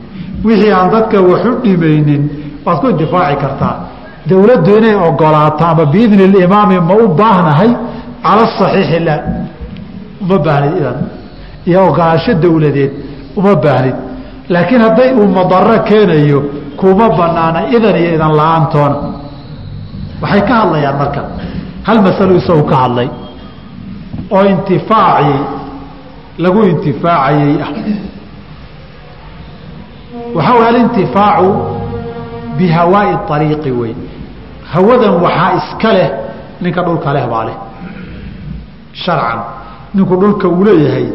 [0.45, 2.21] wixii aan dadka waxu dhimaynin
[2.65, 3.75] waad ku intifaaci kartaa.
[4.29, 7.71] Dowladdu inay ogolaato ama biidni اlimaami ma u baahnahay
[8.23, 9.15] cala asaxiixi la
[10.21, 10.97] uma baahnid idan.
[11.67, 12.91] Iyo ogolaansho dowladeed
[13.39, 13.95] uma baahnid
[14.53, 16.39] laakiin hadday uu madaro keenayo
[16.79, 18.97] kuma banaana idan iyo idan la'aantoona
[20.21, 21.21] waxay ka hadlayaan marka.
[21.87, 23.09] Hal masalo isagu ka hadlay
[24.35, 25.39] oo intifaacii
[26.43, 27.71] lagu intifaacayey ah.
[30.35, 31.49] Waxaa way alintifaacu
[32.57, 33.93] bihawaai ariiqi wey
[34.73, 36.09] hawadan waxaa iska leh
[36.61, 37.57] ninka dhulka leh baa leh.
[39.03, 39.39] Sharcan.
[39.95, 41.07] Ninku dhulka uu leeyahay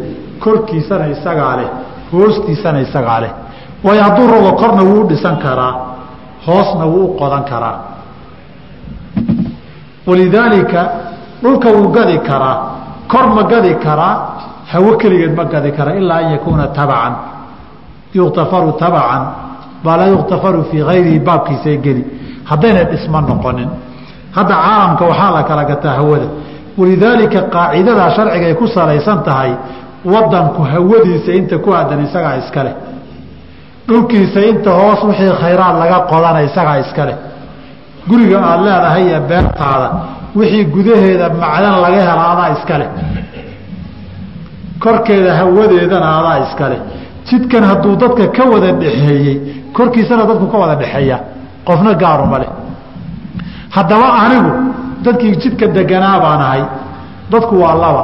[0.43, 1.69] korkiisana isagaa leh
[2.13, 3.33] hoostiisana isagaa leh
[3.85, 5.75] hadduu rabo korna wuu dhisan karaa
[6.47, 7.79] hoosna wuu u qodan karaa.
[10.07, 10.91] Walidaalika
[11.43, 12.57] dhulka wuu gadi karaa
[13.09, 14.17] kor ma gadi karaa
[14.73, 17.15] hawo keligeed ma gadi kara ilaa an yakuuna tabacan
[18.15, 19.23] yuktafaru tabacan
[19.85, 22.05] baa laa yuktafaru fii hayrihi baabkiisa geli.
[22.45, 23.69] Haddayna dhisma noqonin.
[24.37, 26.27] Hadda caalamka waxaa la kala gataa hawada.
[26.79, 29.53] Walidaalika qaacidadaa sharciga ay ku salaysan tahay
[30.05, 32.75] wadanku hawadiisa inta ku aadan isagaa iska leh
[33.89, 37.17] dhulkiisa inta hoos wixii khayraad laga qodana isagaa iska leh.
[38.09, 39.89] Guriga aada leedahay ee beertaada
[40.39, 42.89] wixii gudaheeda macdan laga hela adaa iska leh.
[44.83, 46.81] Korkeeda hawadeedana adaa iska leh.
[47.29, 49.37] Jidkan hadduu dadka ka wada dhexeeyey
[49.77, 51.19] korkiisana dadku ka wada dhexeeya
[51.67, 52.51] qofna gaaruma leh.
[53.77, 54.53] Haddaba anigu
[55.05, 56.63] dadkii jidka deganaa baan ahay
[57.33, 58.03] dadku waa laba.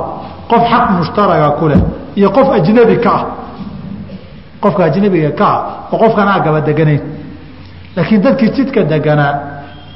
[0.50, 1.80] Qof xaq mushtaraga ku leh
[2.18, 3.22] iyo qof ajnabi ka ah
[4.62, 5.60] qofka ajnabiga ka ah
[5.92, 7.00] oo qofkan aa gaba deganayn.
[7.96, 9.32] Laakiin dadkii jidka deganaa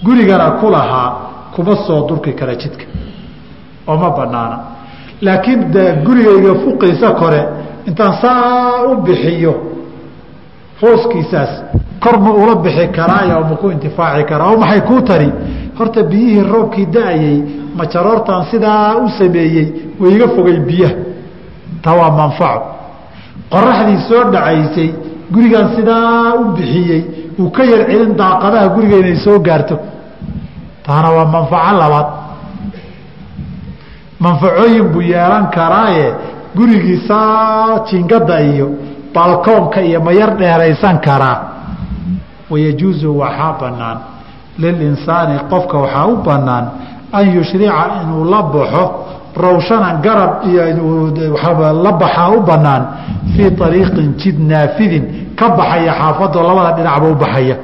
[0.04, 1.08] gurigana ku lahaa
[1.54, 2.84] kuma soo durki kara jidka.
[3.88, 4.58] Oo ma banaana
[5.22, 5.60] laakiin
[6.06, 7.40] gurigayga fuqiisa kore
[7.86, 9.54] intaan saa u bixiyo
[10.82, 11.52] hooskiisaas
[12.02, 15.30] kor ma ula bixi karaayo ma ku intifaaci karaa oo maxay kuu tari?
[15.78, 17.36] Horta biyihii roobkii da'ayey
[17.78, 19.66] majaroortan sidaa u sameeyey
[20.00, 20.94] way iga fogay biyaha.
[21.82, 22.66] Taa waa manfaco
[23.52, 24.88] qoraxdii soo dhacaysay
[25.34, 27.00] gurigan sidaa u bixiyey
[27.40, 29.76] uu ka yar celin daaqadaha guriga inay soo gaarto.
[30.86, 32.08] Taana waa manfaco labaad.
[34.20, 36.06] Manfacooyin buu yeelan karaaye
[36.56, 38.68] gurigiisaa jingada iyo
[39.14, 41.38] balkoonka iyo ma yar dheeraysan karaa.
[42.50, 43.98] Wayajuuzu waxaa banaan
[44.58, 46.64] lilinsaani qofka waxaa u banaan
[47.12, 48.84] an yushrica inuu la baxo
[49.36, 50.44] rawshanan garab
[51.84, 52.82] la baxaa u banaan
[53.36, 55.04] fii ariiqin jid naafidin
[55.36, 57.56] ka baxaya xaafadoo labada dhinacba u baxaya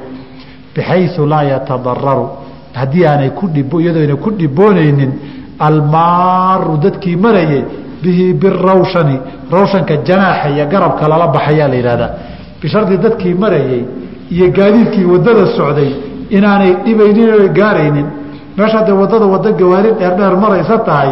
[1.27, 2.25] laa yatadararu
[2.73, 3.49] haddii aanay ku
[3.79, 5.11] iyadoo ayna ku dhiboonaynin
[5.59, 7.63] almaaru dadkii marayay
[8.03, 9.19] bihi birawshani
[9.51, 12.11] rawshanka janaaxa iyo garabka lala baxayaa la yihahdaa
[12.61, 13.83] bishardi dadkii marayey
[14.31, 15.91] iyo gaadiidkii waddada socday
[16.29, 18.07] inaanay dhibaynin o gaaraynin
[18.57, 21.11] meesha dee waddada wada gawaari dheerdheer maraysa tahay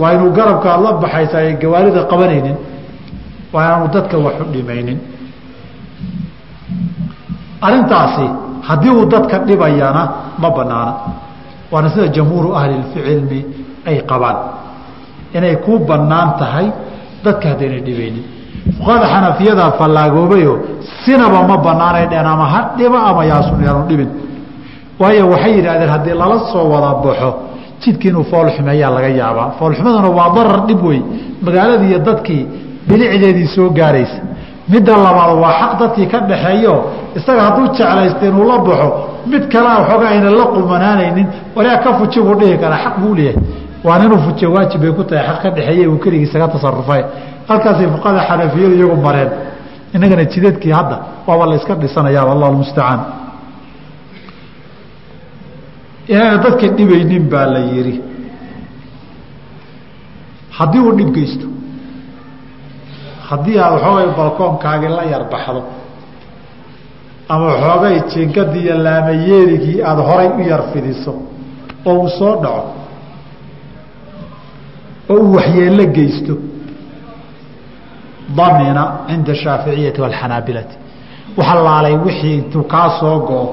[0.00, 2.56] waa inuu garabka aad la baxaysa ay gawaarida qabanaynin
[3.52, 4.98] waa inaanu dadka waxu dhimaynin.
[7.66, 8.26] Arintaasi
[8.68, 10.02] haddii uu dadka dhibayana
[10.38, 10.92] ma banaana
[11.72, 13.40] waana sida jamhuuru ahli cilmi
[13.88, 14.36] ay qabaan.
[15.36, 16.66] Inay kuu bannaan tahay
[17.24, 18.24] dadka haddaynay dhibaynin.
[18.78, 20.52] Fuqahada xanafiyada fallaagoobayo
[21.04, 24.10] sinaba ma banaanay dheen ama ha dhiba ama yaasun yaanu dhibin.
[25.00, 27.30] Waayo waxay yidhahdeen haddii lala soo wada baxo
[27.82, 29.48] jidkii inuu foolxumeeyaa laga yaabaa.
[29.58, 31.00] Foolxumaduna waa darar dhib wey
[31.46, 32.42] magaaladii iyo dadkii
[32.88, 34.20] bilicdeedii soo gaaraysa.
[34.72, 36.74] Midda labaad waa xaq dadkii ka dhaxeeyo.
[37.18, 38.88] Isaga hadduu jeclaysta inuu la baxo
[39.32, 41.26] mid kalea waxoogaa ayna la qumanaanaynin
[41.56, 43.42] walaa ka fuji buu dhihi karaa xaq buu leeyahay.
[43.84, 45.26] Waana inuu fujiyo waajib bay ku tahay.
[45.28, 47.02] Xaq ka dhexeeye uu keligiisaga tasarufay.
[47.48, 49.30] Halkaasay fuqada xanafiyadu iyagu mareen.
[49.94, 53.00] Innagana jidadkii hadda waaba la iska dhisanayaa allah almustacaan
[56.12, 57.94] inaana dadka dhibaynin baa la yidhi.
[60.58, 61.46] Haddii uu dhib geysto
[63.28, 65.62] haddii aad waxoogay balkoonkaagii la yarbaxdo
[67.32, 71.12] ama xoogay jinkadii iyo laamayeerigii aada horay u yar fidiso
[71.90, 72.62] oo uu soo dhaco
[75.10, 76.34] oo uu waxyeello geysto
[78.38, 80.76] damina cinda ashaaficiyati waalxanaabilati
[81.38, 83.46] waxa laalay wixii intuu kaa soo go-o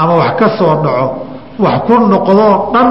[0.00, 1.06] ama wax ka soo dhaco
[1.58, 2.88] wax ku noqdoo dhan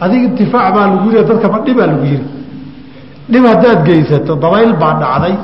[0.00, 2.26] adiga intifaac baa lagu yiri dadka ma dhibaa lagu yiri.
[3.30, 5.34] Dhib haddaad geysato dabayl baa dhacday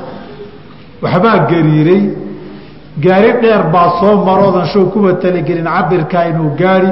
[1.03, 2.01] waxbaa gariiray
[3.03, 6.89] gaari dheer baa soo maroodan show kuba talagelin cabirkaa inuu gaari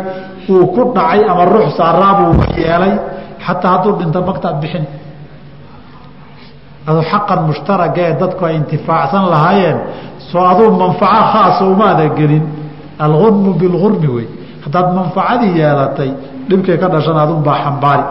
[0.49, 2.93] uu ku dhacay ama ruux saaraabuu waxyeelay
[3.45, 4.86] xataa hadduu dhinto magtaad bixin.
[6.88, 9.78] Aduu xaqan mushtaragee dadku ay intifaacsan lahaayeen
[10.30, 12.45] soo aduu manfaco khaasa umaada gelin
[13.05, 14.28] algunmu bilgurmi wey
[14.66, 16.11] haddaad manfacadii yeelatay
[16.49, 18.05] dhibkay ka dhashan adunbaa xambaari.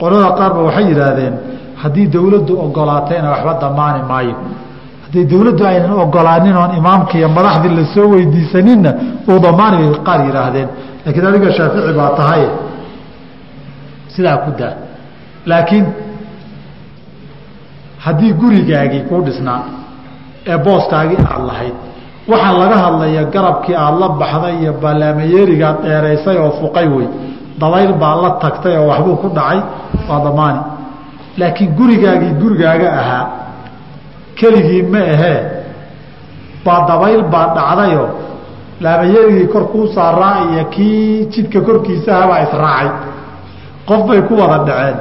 [0.00, 1.34] Qolada qaarba waxay yidhaahdeen
[1.82, 4.34] haddii dawladdu ogolaatayna waxba damaani maayo
[5.04, 8.90] haddii dawladdu aynan ogolaanin oon imaamka iyo madaxdii la soo weydiisaninna
[9.30, 10.68] uu damaani bay qaar yidhaahdeen.
[11.04, 12.42] Laakiin adiga shaafici baa tahay
[14.14, 14.74] sidaa ku daa.
[15.50, 15.86] Laakiin
[18.04, 19.60] haddii gurigaagii kuu dhisnaa
[20.50, 21.76] ee booskaagii aada lahayd
[22.30, 27.06] waxaa laga hadlaya garabkii aada la baxday iyo ballaamayeerigaad dheeraysay oo fuqay wey
[27.60, 29.60] dabayl baa la tagtay oo waxbuu ku dhacay.
[30.08, 30.60] Waa damaani
[31.38, 33.24] laakiin gurigaagii gurigaaga ahaa
[34.38, 35.38] keligii ma ahee
[36.64, 38.04] baa dabayl baa dhacdayo
[38.84, 42.88] laamayerigii kor kuu saaraa iyo kii jidka korkiisahabaa israacay.
[43.88, 44.96] Qof bay ku wada dhaceen.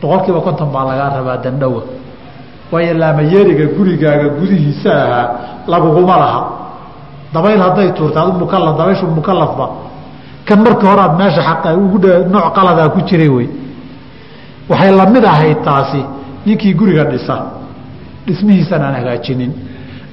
[0.00, 1.82] Boqol kiiba konton baa lagaa rabaa dandhowa
[2.72, 5.26] waayo laamayeriga gurigaaga gudihiisa ahaa
[5.66, 6.40] laguguma laha.
[7.34, 9.66] Dabayl hadday tuurta adu mukala dabayshu mukalafba
[10.46, 11.98] kan markii horaad meesha aq ugu
[12.34, 13.48] nooc qaladaa ku jiray wey.
[14.68, 16.00] Waxay la mid ahayd taasi
[16.46, 17.36] ninkii guriga dhisa.
[18.26, 19.52] Dhismihiisan aan hagaajinin.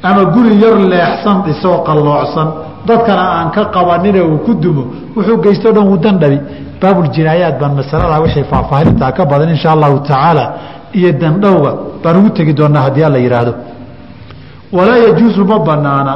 [0.04, 2.48] Ama guri yar leexsan dhisoo qalloocsan
[2.88, 4.84] dadkana aan ka qabanine uu ku dumo
[5.16, 6.40] wuxuu geysto dhan wuu dandhabi
[6.82, 10.46] baabuljinaayaat baan masalada wixii faahfaahintaa ka badan insha allahu tacaala
[10.94, 11.72] iyo dandhowga
[12.04, 13.54] baan ugu tegi doonaa haddii alla yidhaahdo
[14.78, 16.14] walaa yajuusu ma banaana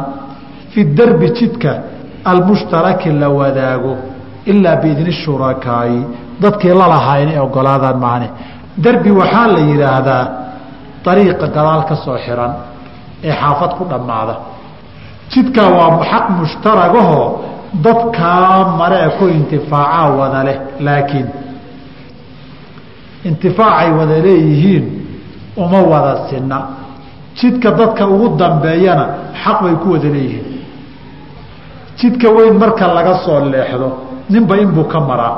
[0.72, 1.72] fi darbi jidka
[2.32, 3.93] almushtaraki la wadaago
[4.51, 5.99] ilaa biidni shurakaa'i
[6.41, 8.28] dadkii lalahaa inay ogolaadaan maane
[8.84, 10.24] derbi waxaa la yidhaahdaa
[11.12, 12.53] ariiqa gadaal ka soo xiran
[13.28, 14.36] ee xaafad ku dhammaada.
[15.32, 17.28] Jidkaa waa xaq mushtaragahoo
[17.86, 21.28] dadkaa mare e ku intifaacaa wada leh laakiin
[23.30, 24.86] intifaacay wada leeyihiin
[25.64, 26.58] uma wada sinna
[27.40, 29.06] jidka dadka ugu dambeeyana
[29.44, 30.46] xaq bay ku wada leeyihiin.
[32.00, 33.88] Jidka weyn marka laga soo leexdo
[34.30, 35.38] ninba inbuu ka maraa.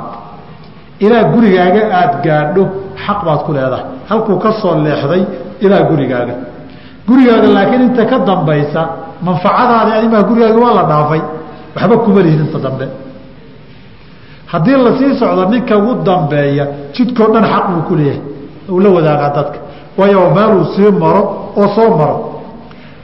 [1.00, 2.62] Ilaa gurigaaga aada gaadho
[3.04, 3.84] xaq baad ku leedahay.
[4.08, 5.22] Halkuu ka soo leexday
[5.64, 6.34] ilaa gurigaaga.
[7.08, 8.80] Gurigaaga laakiin inta ka dambaysa
[9.26, 11.22] manfacadaadi adimaa gurigaaga waa la dhaafay.
[11.76, 12.86] Waxba kuma lihin inta dambe.
[14.52, 18.20] Haddii la sii socdo ninka ugu dambeeya jidkao dhan xaq buu ku leeyahay.
[18.84, 19.58] La wadaagaa dadka.
[19.98, 22.16] Waayo meeluu sii maro oo soo maro.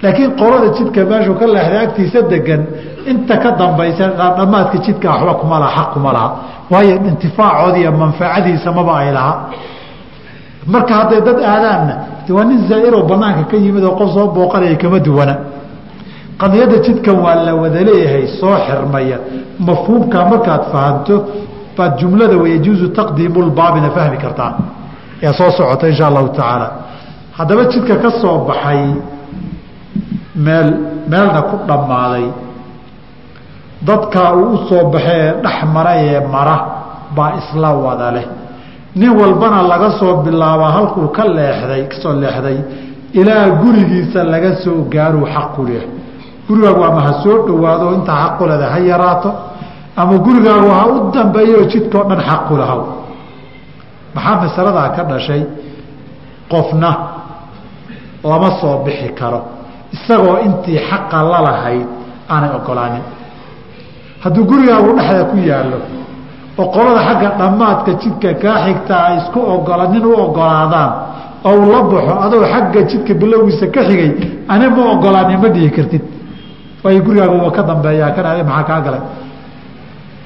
[0.02, 2.62] Laakiin qolada jidka meeshuu ka leexday agtiisa degan
[3.10, 4.04] inta ka dambaysa
[4.38, 6.28] dhammaadka jidka waxba kuma laha xaq kuma laha.
[6.70, 9.32] Waayo intifaacoodi iyo manfacadiisa maba ay laha.
[10.72, 11.94] Marka hadday dad aadaanna
[12.36, 15.34] waa nin zaa'iroo banaanka ka yimid oo qof soo booqanaya kama duwana.
[16.40, 19.18] Qadiyadda jidkan waa la wada leeyahay soo xirmaya.
[19.66, 21.14] Mafhuumkaa markaad fahanto
[21.76, 24.50] baad jumlada wayajuuzu taqdiimu lbaabina fahmi kartaa.
[25.22, 26.66] Ee soo socota insha allahu tacaala
[27.38, 28.80] haddaba jidka ka soo baxay
[30.44, 30.68] meel
[31.10, 32.26] meelna ku dhammaaday.
[33.86, 36.56] Dadkaa uu u soo baxay ee dhex mara ee mara
[37.16, 38.26] baa isla wada leh.
[38.96, 42.58] Nin walbana laga soo bilaabaa halkuu ka leexday ka soo leexday
[43.20, 45.26] ilaa gurigiisa laga soo gaaruu
[45.68, 45.84] leh.
[46.48, 48.16] Gurigaagu ama ha soo dhowaado intaa
[48.50, 49.30] leda ha yaraato
[49.96, 52.20] ama gurigaagu ha u dambeeyo jidkao dhan
[52.60, 52.80] lahaw.
[54.14, 55.42] Maxaa masaladaa ka dhashay?
[56.52, 56.90] Qofna
[58.30, 59.40] lama soo bixi karo.
[59.96, 61.86] Isagoo intii xaqa lalahayd
[62.32, 63.04] aanay ogolaanin.
[64.22, 65.78] Hadduu gurigaagu dhexda ku yaallo
[66.60, 70.90] oo qolada xagga dhammaadka jidka kaa xigta ay isku ogola nin u ogolaadaan
[71.48, 74.10] oo uu la baxo adoo xagga jidka bilowgiisa ka xigay
[74.52, 76.02] ani ma ogolaanin ma dhihi kartid.
[76.82, 79.02] Waayo gurigaaga waa ka dambeeyaa kan adi maxaa kaa galay?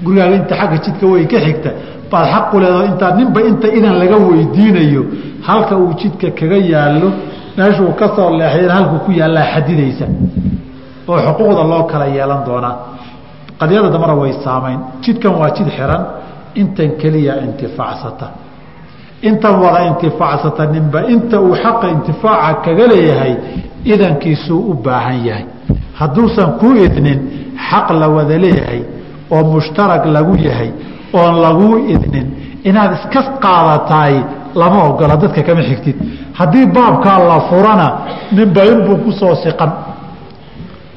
[0.05, 1.71] Gurigaaga inta xagga jidka way ka xigta
[2.11, 5.03] baad xaqu leedaho intaa ninba inta idan laga weydiinayo
[5.49, 7.09] halka uu jidka kaga yaallo
[7.59, 10.07] meeshuu ka soo leexdeen halkuu ku yaallaa xadidaysa.
[11.11, 12.75] Oo xuquuqda loo kala yeelan doonaa.
[13.61, 14.79] Qadiyada dambana way saamayn.
[15.05, 16.03] Jidkan waa jid xiran.
[16.61, 18.27] Intan keliya intifaacsata.
[19.29, 23.35] Intan wada intifaacsata ninba inta uu xaqa intifaaca kaga leeyahay
[23.93, 25.45] idankiisuu u baahan yahay.
[26.01, 27.21] Hadduusan ku idnin
[27.69, 28.81] xaq la wada leeyahay
[29.35, 30.71] oo mushtarag lagu yahay
[31.19, 32.27] oon laguu idnin
[32.69, 34.15] inaad iska qaadataay
[34.55, 35.97] lama ogola dadka kama xigtid.
[36.33, 37.87] Haddii baabkaa la furana
[38.33, 39.71] ninba inbuu ku soo siqan.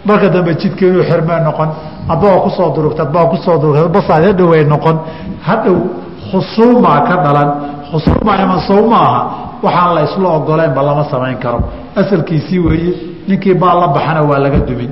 [0.06, 1.04] Marka dambe jidka inuu
[1.46, 1.70] noqon.
[2.10, 4.98] Adbaa ku soo durugta adbaa ku soo durugta basaad hadhoway noqon.
[5.42, 5.78] Hadhow
[6.32, 7.50] khusuumaa ka dhalan.
[7.92, 9.22] Khusuuma iman sow maaha
[9.64, 11.60] waxaan la isla lama samayn karo.
[11.96, 12.94] Asalkiisii weeye
[13.28, 14.90] ninkii baa la baxana waa laga dumin.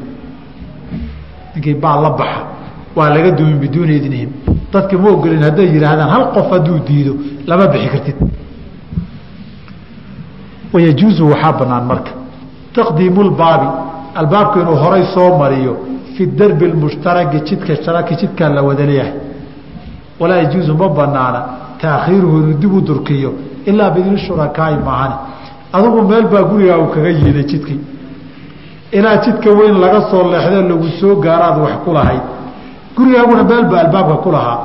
[1.56, 2.42] Ninkii baa la baxa
[2.96, 4.30] waa laga dumin biduuni idnihim
[4.74, 7.14] dadka ma ogolin hadday yihaahdaan hal qof hadduu diido
[7.48, 8.16] lama bixi kartid
[10.74, 12.12] wayajuuzu waxaa banaan marka.
[12.76, 13.68] Taqdiimu lbaabi
[14.16, 15.74] albaabku inuu horay soo mariyo
[16.16, 19.14] fi darbi mushtaraki jidka sharaki jidkaa la wada leeyahay
[20.20, 21.40] walaa yajuuzu ma banaana
[21.82, 23.34] taakhiiruhu inuu dib u durkiyo
[23.66, 25.16] ilaa bidni shurakaai maahane.
[25.74, 27.80] Adugu meel baa gurigaa uu kaga yiiday jidkii.
[28.92, 32.22] Ilaa jidka weyn laga soo leexdo lagu soo gaaraad wax ku lahayd.
[32.96, 34.58] Gurigaaguna meel baa albaabka ku lahaa.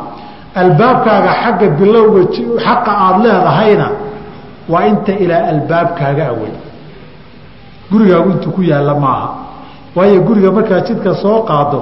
[0.63, 2.23] Albaabkaaga xagga bilowga
[2.65, 3.87] xaqa aada leedahayna
[4.73, 6.53] waa inta ilaa albaabkaaga awey.
[7.91, 9.29] Gurigaagu intuu ku yaalla maaha.
[9.97, 11.79] Waayo guriga markaad jidka soo qaado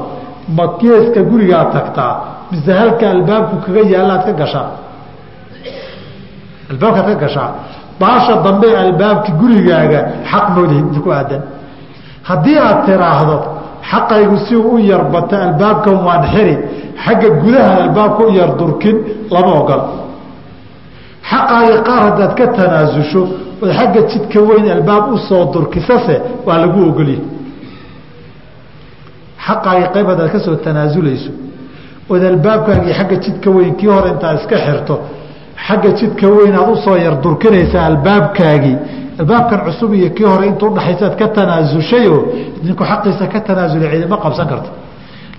[0.56, 2.14] ma geeska gurigaad tagtaa?
[2.50, 4.68] Mise halka albaabku kaga yaalaad ka gashaa?
[6.70, 7.50] Albaabkaad ka gashaa.
[8.00, 11.42] Baasha dambe albaabki gurigaaga xaq moodahid ku aadan.
[12.28, 13.36] Haddii aad tiraahdo
[13.90, 16.54] xaqaygu si uu u yarbata albaabkan waan xiri
[17.04, 18.96] xagga gudaha albaabka u yar durkin
[19.30, 19.84] lama ogola
[21.32, 23.22] xaqaaga qaar haddaad ka tanaasusho
[23.62, 26.14] ood xagga jidka weyn albaab u soo durkisase
[26.46, 27.20] waa lagu ogolya
[29.46, 31.30] xaqaaga qayb haddaad ka soo tanaasulayso
[32.12, 34.94] ood albaabkaagii xagga jidka weyn kii hore intaad iska xirto
[35.66, 38.76] xagga jidka weyn aad u soo yar durkinaysaa albaabkaagii.
[39.20, 42.16] Albaabkan cusub iyo kii hore inta udhaxaysaad ka tanaasushayo
[42.64, 44.70] ninku xaqiisa ka tanaasulay ciidama qabsan karta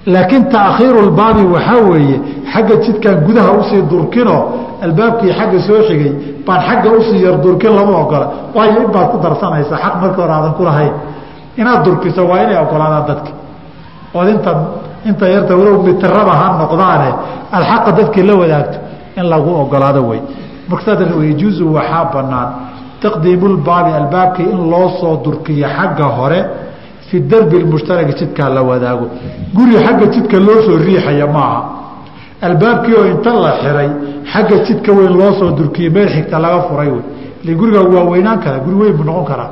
[0.06, 2.18] laakiin taakhiiru lbaabi waxaa weeye
[2.54, 4.42] xagga jidkan gudaha u sii durkinoo
[4.86, 6.12] albaabkii xagga soo xigay
[6.48, 8.28] baan xagga u sii yar durkin lama ogola.
[8.56, 10.94] Waayo inbaad ku darsanaysaa xaq markii hore aadan ku lahayn.
[11.58, 13.32] Inaad durkiso waa inay ogolaadaan dadka.
[14.18, 14.52] Ood inta
[15.10, 17.10] inta yarta walow mitiraba ha noqdaane
[17.56, 18.78] aad xaqa dadkii la wadaagto
[19.20, 20.20] in lagu ogolaado wey
[20.70, 22.50] marka saa darteed yajuusu waxaa banaan
[23.04, 26.40] taqdiimu lbaabi albaabkii in loo soo durkiyo xagga hore
[27.14, 29.06] fi darbi mushtaraki jidkaa la wadaago
[29.56, 31.60] guri xagga jidka loo soo riixaya maaha
[32.48, 33.90] albaabkii oo inta la xiray
[34.32, 37.04] xagga jidka weyn loo soo durkiyey meel xigta laga furay wey
[37.44, 39.50] ile gurigaa waa weynaan kara guri weyn buu noqon karaa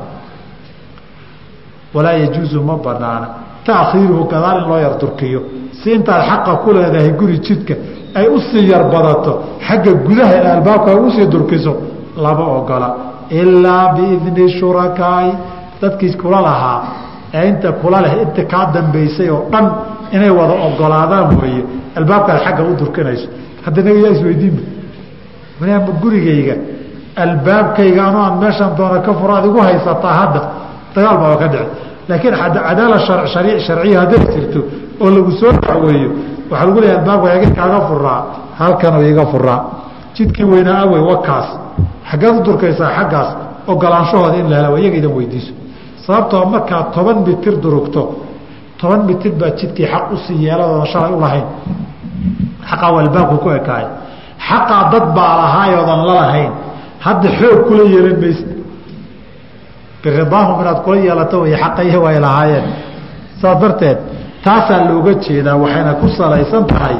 [1.93, 3.27] walaa yajuusu ma banaana
[3.65, 5.39] taakhiiruhu gadaal in loo yar durkiyo
[5.83, 7.73] si intaad xaqa ku leedahay guri jidka
[8.19, 9.33] ay u sii yar badato
[9.67, 11.73] xagga gudaha in albaabka ay u sii durkiso
[12.23, 12.89] lama ogola
[13.29, 15.31] ilaa biidni shurakaai
[15.81, 16.79] dadkii kula lahaa
[17.33, 19.65] ee inta kula leh inta kaa dambaysay oo dhan
[20.15, 21.63] inay wada ogolaadaan weeye.
[21.97, 23.27] Albaabkaad xagga u durkinayso
[23.65, 24.61] hadda naga yaa isweydiinba
[26.01, 26.55] gurigayga
[27.23, 30.41] albaabkayga anoo aan meeshaan doona ka furo ad igu haysataa hadda
[30.95, 31.65] dagaal baaba ka dhici.
[32.09, 32.35] Laakiin
[32.67, 32.97] cadaala
[33.33, 34.59] sharciya hadday jirto
[35.01, 36.09] oo lagu soo dacweeyo
[36.49, 38.21] waxaa lagu leeya albaabka ega kaaga furaa
[38.59, 39.59] halkanoo iga furaa.
[40.15, 41.47] Jidkii weynaa awey wakaas.
[42.09, 43.29] Xaggeed u durkaysaa xaggaas
[43.67, 45.51] ogolaanshahooda in la hela iyaga idan weydiiso
[46.05, 48.01] sababtoo markaad toban mitir durugto
[48.79, 51.47] toban mitir baa jidkii xaq u sii yeeladooda shalay u lahayn.
[52.69, 53.89] Xaqaa waa albaabka ku ekaaya
[54.47, 56.51] xaqaa dad baa lahaayoodan la lahayn.
[57.05, 58.45] Hadda xoog kula yeelan maysa
[60.03, 62.65] biridaahum inaad kula yeelato way xaqayahu ay lahaayeen.
[63.41, 63.97] Saas darteed
[64.45, 66.95] taasaa looga jeedaa waxayna ku salaysan tahay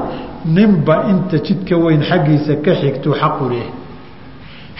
[0.55, 3.67] ninba inta jidka weyn xaggiisa ka xigtuu xaqu leh.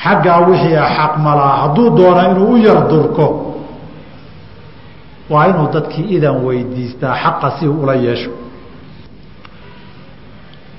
[0.04, 3.26] Xaggaa wixii xaq malaa hadduu doona inuu u yar durko
[5.32, 8.32] waa inuu dadkii idan weydiistaa xaqa si uu ula yeesho.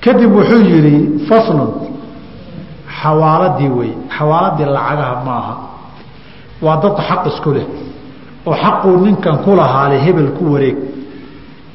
[0.03, 0.95] Kadib wuxuu yidhi
[1.29, 1.69] faslun
[3.01, 5.53] xawaaladii wey xawaaladii lacagaha maaha
[6.65, 7.67] waa dad xaq isku leh
[8.49, 10.77] oo xaquu ninkan ku lahaale hebel ku wareeg.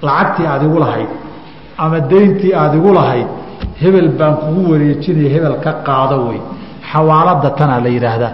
[0.07, 1.11] Lacagtii aad igu lahayd
[1.83, 3.29] ama deyntii aada igu lahayd
[3.83, 6.41] hebel baan kugu wareejinaya hebel ka qaado wey.
[6.91, 8.33] Xawaalada tanaa la yidhaahdaa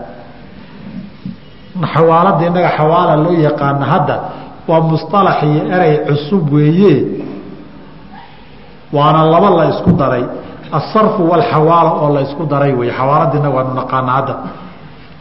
[1.83, 4.16] xawaalada innaga xawaala loo yaqaana hadda
[4.68, 6.95] waa musطalax iyo erey cusub weeye.
[8.93, 10.25] Waana laba la isku daray.
[10.72, 14.35] Asarfu walxawaala oo la isku daray wey xawaalada innaga waanu naqaana hadda.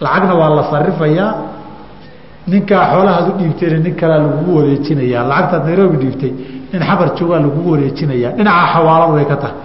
[0.03, 1.31] Lacagna waa la sarifayaa
[2.51, 5.23] ninkaa xoolahaad u dhiibtayna nin kalea lagugu wareejinayaa.
[5.31, 6.31] Lacagtaad nairobi dhiibtay
[6.73, 8.31] nin xamar joogaa lagugu wareejinayaa.
[8.37, 9.55] Dhinaca xawaaladu way ka tahay.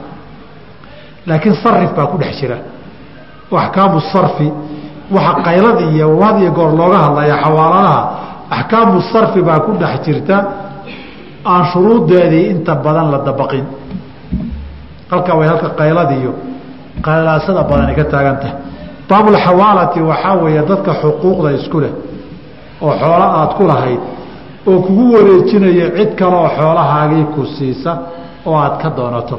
[1.28, 2.58] Laakiin sarif baa ku dhex jira.
[3.52, 4.48] Axkaamu sarfi
[5.16, 8.00] waxa qaylad iyo had iyo goor looga hadlaya xawaaladaha
[8.56, 10.36] axkaamu sarfi baa ku dhex jirta
[11.52, 13.64] aan shuruudeedii inta badan la dabaqin.
[15.10, 16.32] Halkaa way halka qaylad iyo
[17.06, 18.56] qaylaasada badani ka taagan tahay
[19.08, 21.92] baabulxawaalati waxaa weeye dadka xuquuqda isku leh
[22.84, 24.00] oo xoolo aada ku lahayd
[24.70, 27.92] oo kugu wareejinaya cid kale oo xoolahaagii ku siisa
[28.48, 29.36] oo aada ka doonato.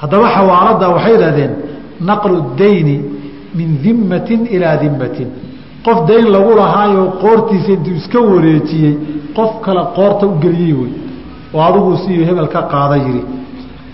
[0.00, 1.52] Haddaba xawaalada waxay idhahdeen
[2.08, 2.96] naqlu dayni
[3.56, 5.28] min dimatin ilaa dimatin
[5.86, 8.94] qof dayn lagu lahaayoo qoortiisa intuu iska wareejiyey
[9.36, 10.92] qof kale qoorta u geliyey wey
[11.54, 13.22] oo adigu siyu hebel ka qaada yidhi.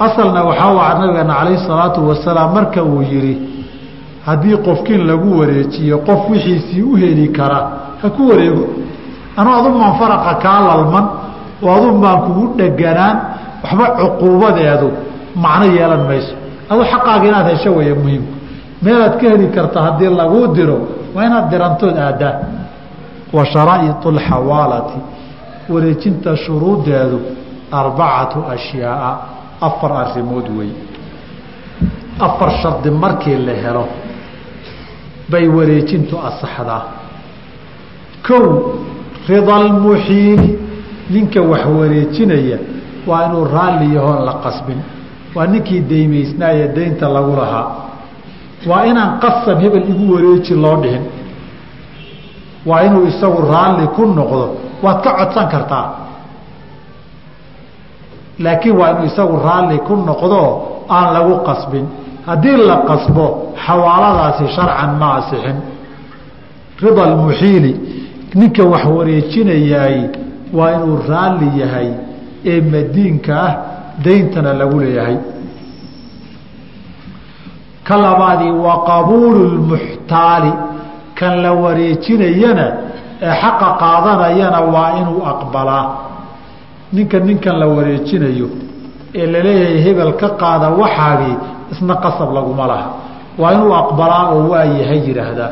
[0.06, 3.34] Asalna waxaa waca nabigeena calayhi salaatu wasalaam marka uu yidhi
[4.26, 7.58] haddii qofkiin lagu wareejiyo qof wixiisii u heli kara
[8.02, 8.64] ha ku wareego.
[9.38, 11.06] Anuu adun baan faraqa kaa lalman
[11.64, 13.16] oo adun baan kugu dheganaan
[13.62, 14.88] waxba cuquubadeedu
[15.44, 16.34] macno yeelan mayso.
[16.70, 18.32] Adu xaqaaga inaad hesho weeye muhiimku
[18.82, 20.78] meelaad ka heli karta haddii laguu diro
[21.14, 22.34] waa inaad dirantood aaddaa
[23.32, 24.98] wa sharaa'iط اlxawaalati
[25.72, 27.20] wareejinta shuruudeedu
[27.72, 29.16] arbacatu ashyaaa
[29.60, 30.70] afar arimood wey
[32.18, 33.86] afar shardi markii la helo
[35.30, 36.82] bay wareejintu asaxdaa.
[38.26, 38.46] Kow
[39.28, 40.58] rida almuxiili
[41.10, 42.58] ninka wax wareejinaya
[43.06, 44.78] waa inuu raalli yahoon la qasbin.
[45.34, 47.81] Waa ninkii daymaysnaaye daynta lagu lahaa
[48.70, 51.04] waa inaan qasab hebel igu wareeji loo dhihin?
[52.66, 54.44] Waa inuu isagu raalli ku noqdo?
[54.82, 55.86] Waad ka codsan kartaa.
[58.38, 60.42] Laakiin waa inuu isagu raalli ku noqdo
[60.96, 61.86] aan lagu qasbin.
[62.26, 63.26] Haddii la qasbo
[63.66, 65.56] xawaaladaasi sharcan ma asixin.
[66.82, 67.72] Rida almuxiili
[68.34, 69.98] ninka wax wareejinayaay
[70.56, 71.88] waa inuu raalli yahay
[72.52, 73.52] ee madiinka ah
[74.04, 75.16] dayntana lagu leeyahay
[77.88, 80.52] ka labaadii wa qabuulu lmuxtaali
[81.18, 82.66] kan la wareejinayana
[83.26, 85.86] ee xaqa qaadanayana waa inuu aqbalaa.
[86.94, 88.48] Ninka ninkan la wareejinayo
[89.20, 91.36] ee la leeyahay hebel ka qaada waxaagii
[91.72, 92.88] isna qasab laguma laha.
[93.40, 95.50] Waa inuu aqbalaa oo waa yahay yidhaahdaa